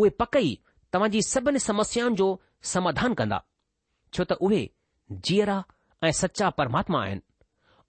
उहे 0.00 0.10
पकई 0.22 0.50
तव्हां 0.92 1.08
जी 1.14 1.22
सभिनी 1.28 1.58
समस्याउनि 1.62 2.16
जो 2.18 2.26
समाधान 2.72 3.14
कंदा 3.20 3.38
छो 4.16 4.24
त 4.24 4.32
उहे 4.48 4.60
जीअरा 5.28 5.56
ऐं 6.08 6.12
सचा 6.22 6.50
परमात्मा 6.60 7.00
आहिनि 7.06 7.20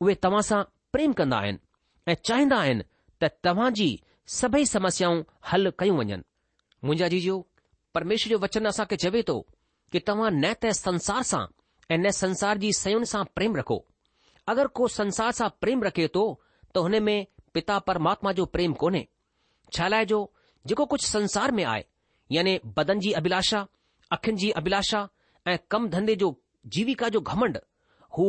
उहे 0.05 0.15
तव्हां 0.23 0.41
सां 0.49 0.61
प्रेम 0.95 1.13
कंदा 1.21 1.37
आहिनि 1.45 2.11
ऐं 2.11 2.15
चाहिंदा 2.29 2.57
आहिनि 2.63 2.83
त 3.23 3.29
तव्हां 3.49 3.67
जी 3.81 3.87
सभई 4.37 4.65
समस्याऊं 4.73 5.21
हल 5.51 5.71
कयूं 5.83 5.97
वञनि 6.01 6.17
मुंजा 6.89 7.07
जी 7.15 7.19
जो 7.27 7.37
परमेश्वर 7.99 8.31
जो 8.35 8.39
वचन 8.47 8.71
असां 8.73 8.85
चवे 9.05 9.23
थो 9.29 9.37
कि 9.91 9.99
तव्हां 10.11 10.31
न 10.41 10.53
त 10.63 10.73
संसार 10.81 11.23
सां 11.35 11.43
ऐं 11.91 11.97
न 11.99 12.15
संसार 12.23 12.65
जी 12.65 12.73
सयुनि 12.81 13.11
सां 13.15 13.23
प्रेम 13.35 13.61
रखो 13.61 13.79
अगरि 14.55 14.75
को 14.81 14.87
संसार 14.99 15.31
सां 15.41 15.53
प्रेम 15.65 15.89
रखे 15.91 16.07
थो 16.17 16.25
त 16.73 16.87
हुन 16.87 17.01
में 17.09 17.17
पिता 17.59 17.79
परमात्मा 17.91 18.31
जो 18.41 18.45
प्रेम 18.57 18.73
कोन्हे 18.85 19.07
छा 19.75 20.03
जो 20.09 20.19
जेको 20.67 20.85
कुझु 20.93 21.07
संसार 21.07 21.51
में 21.59 21.63
आहे 21.63 21.83
याने 22.31 22.59
बदन 22.77 22.99
जी 23.05 23.11
अभिलाषा 23.19 23.65
अखियुनि 24.15 24.37
जी 24.41 24.49
अभिलाषा 24.59 25.07
ऐं 25.47 25.57
कम 25.71 25.87
धंधे 25.95 26.15
जो 26.23 26.35
जीविका 26.75 27.09
जो 27.15 27.21
घमंड 27.31 27.57
हू 28.17 28.25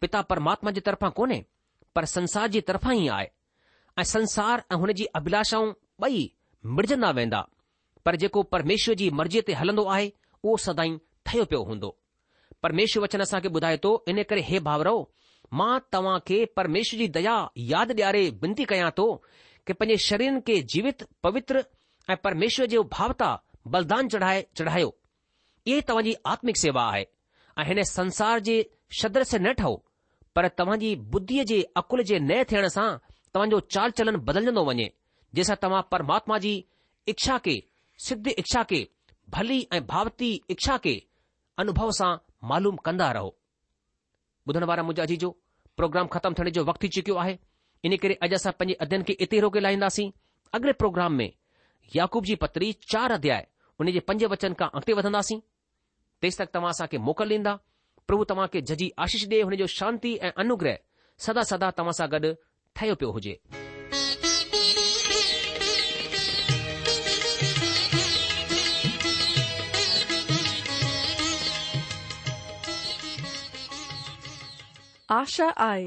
पिता 0.00 0.22
परमात्मा 0.32 0.70
जे 0.76 0.80
तरफ़ां 0.88 1.10
कोन्हे 1.20 1.44
पर 1.94 2.04
संसार 2.14 2.48
जी 2.56 2.60
तरफ़ां 2.70 2.94
ई 2.96 3.06
आहे 3.16 3.28
ऐं 3.98 4.04
संसार 4.14 4.62
ऐं 4.72 4.76
हुन 4.84 4.92
जी 5.00 5.04
अभिलाषाऊं 5.20 5.72
ॿई 6.04 6.20
मिड़जंदा 6.78 7.10
वेंदा 7.20 7.40
पर 8.06 8.16
जेको 8.22 8.42
परमेश्वर 8.56 8.94
जी 9.02 9.08
मर्ज़ीअ 9.20 9.42
ते 9.50 9.54
हलंदो 9.62 9.84
आहे 9.96 10.10
उहो 10.42 10.56
सदाई 10.66 10.94
ठहियो 11.28 11.44
पियो 11.52 11.62
हूंदो 11.70 11.94
परमेश्वर 12.66 13.02
वचन 13.06 13.24
असांखे 13.28 13.48
ॿुधाए 13.56 13.76
थो 13.86 13.90
इन 14.12 14.22
करे 14.32 14.42
हे 14.50 14.60
भावराव 14.70 15.00
मां 15.60 15.72
तव्हां 15.94 16.18
खे 16.30 16.40
परमेश्वर 16.60 16.98
जी 17.02 17.08
दया 17.18 17.36
यादि 17.72 17.94
ॾियारे 18.00 18.24
विनती 18.44 18.64
कयां 18.74 18.90
थो 19.02 19.08
કે 19.70 19.76
પને 19.80 19.96
શરીર 20.06 20.36
કે 20.46 20.54
જીવિત 20.72 21.02
પવિત્ર 21.24 21.56
આ 22.10 22.16
પરમેશ્વર 22.24 22.66
જેવ 22.74 22.82
ભાવતા 22.94 23.30
બલદાન 23.74 24.08
ચઢાય 24.14 24.46
ચઢાયો 24.60 24.90
એ 25.72 25.74
તમજી 25.90 26.16
આત્મિક 26.32 26.58
સેવા 26.62 26.90
આ 27.58 27.62
હે 27.68 27.74
ને 27.78 27.84
સંસાર 27.94 28.38
જે 28.48 28.56
શદ્ર 28.98 29.22
સે 29.30 29.36
નઠાવ 29.44 29.74
પર 30.34 30.46
તમજી 30.58 30.96
બુદ્ધિ 31.12 31.38
જે 31.50 31.58
અકલ 31.80 32.00
જે 32.08 32.16
નય 32.28 32.38
થણ 32.48 32.68
સા 32.76 32.92
તમ 33.32 33.42
જો 33.52 33.58
ચાલ 33.72 33.90
ચલન 33.96 34.16
બદલ 34.26 34.46
જندو 34.48 34.64
વજે 34.70 34.86
જેસા 35.36 35.60
તમ 35.62 35.74
પરમાત્માજી 35.92 36.58
ઈચ્છા 37.10 37.38
કે 37.44 37.54
સિદ્ધ 38.06 38.28
ઈચ્છા 38.40 38.64
કે 38.70 38.80
ભલી 39.32 39.62
એ 39.76 39.78
ભાવતી 39.90 40.34
ઈચ્છા 40.52 40.78
કે 40.84 40.94
અનુભવ 41.60 41.90
સા 42.00 42.14
માલુમ 42.50 42.76
કંદા 42.86 43.12
રહો 43.16 43.28
બધણવારા 44.46 44.86
મુજાજીજો 44.88 45.30
પ્રોગ્રામ 45.78 46.06
ખતમ 46.12 46.34
થણે 46.36 46.50
જો 46.56 46.62
વક્તી 46.68 46.92
ચિક્યો 46.96 47.18
આ 47.20 47.28
હે 47.30 47.34
इन 47.88 47.94
करे 48.02 48.14
अॼु 48.24 48.34
असां 48.36 48.52
पंहिंजे 48.60 48.76
अध्यन 48.84 49.02
खे 49.08 49.12
इते 49.24 49.38
रोके 49.42 49.60
लाहींदासीं 49.60 50.08
अॻिले 50.56 50.72
प्रोग्राम 50.80 51.12
में 51.20 51.30
याकूब 51.96 52.24
जी 52.30 52.34
पत्री 52.42 52.72
चार 52.92 53.10
अध्याय 53.16 53.46
उन 53.80 53.90
जे 53.94 54.00
पंज 54.10 54.24
वचन 54.32 54.52
खां 54.60 54.68
अॻिते 54.80 54.92
वधंदासीं 55.00 55.38
तेसि 56.22 56.42
तक 56.42 56.54
तव्हां 56.54 56.70
असांखे 56.76 56.98
मोकल 57.08 57.32
ॾींदा 57.36 57.54
प्रभु 58.06 58.24
तव्हांखे 58.30 58.60
जजी 58.72 58.90
आशीष 59.04 59.26
ॾे 59.30 59.40
हुन 59.42 59.54
जो 59.62 59.66
शांती 59.78 60.16
ऐं 60.16 60.32
अनुग्रह 60.44 60.76
सदा 61.26 61.42
सदा 61.52 61.70
तव्हां 61.78 61.92
सां 62.00 62.10
गॾु 62.12 62.32
ठहियो 62.76 62.94
पियो 63.00 63.10
हुजे 63.16 63.36
आशा 75.14 75.46
आहे 75.66 75.86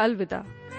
अलविदा 0.00 0.69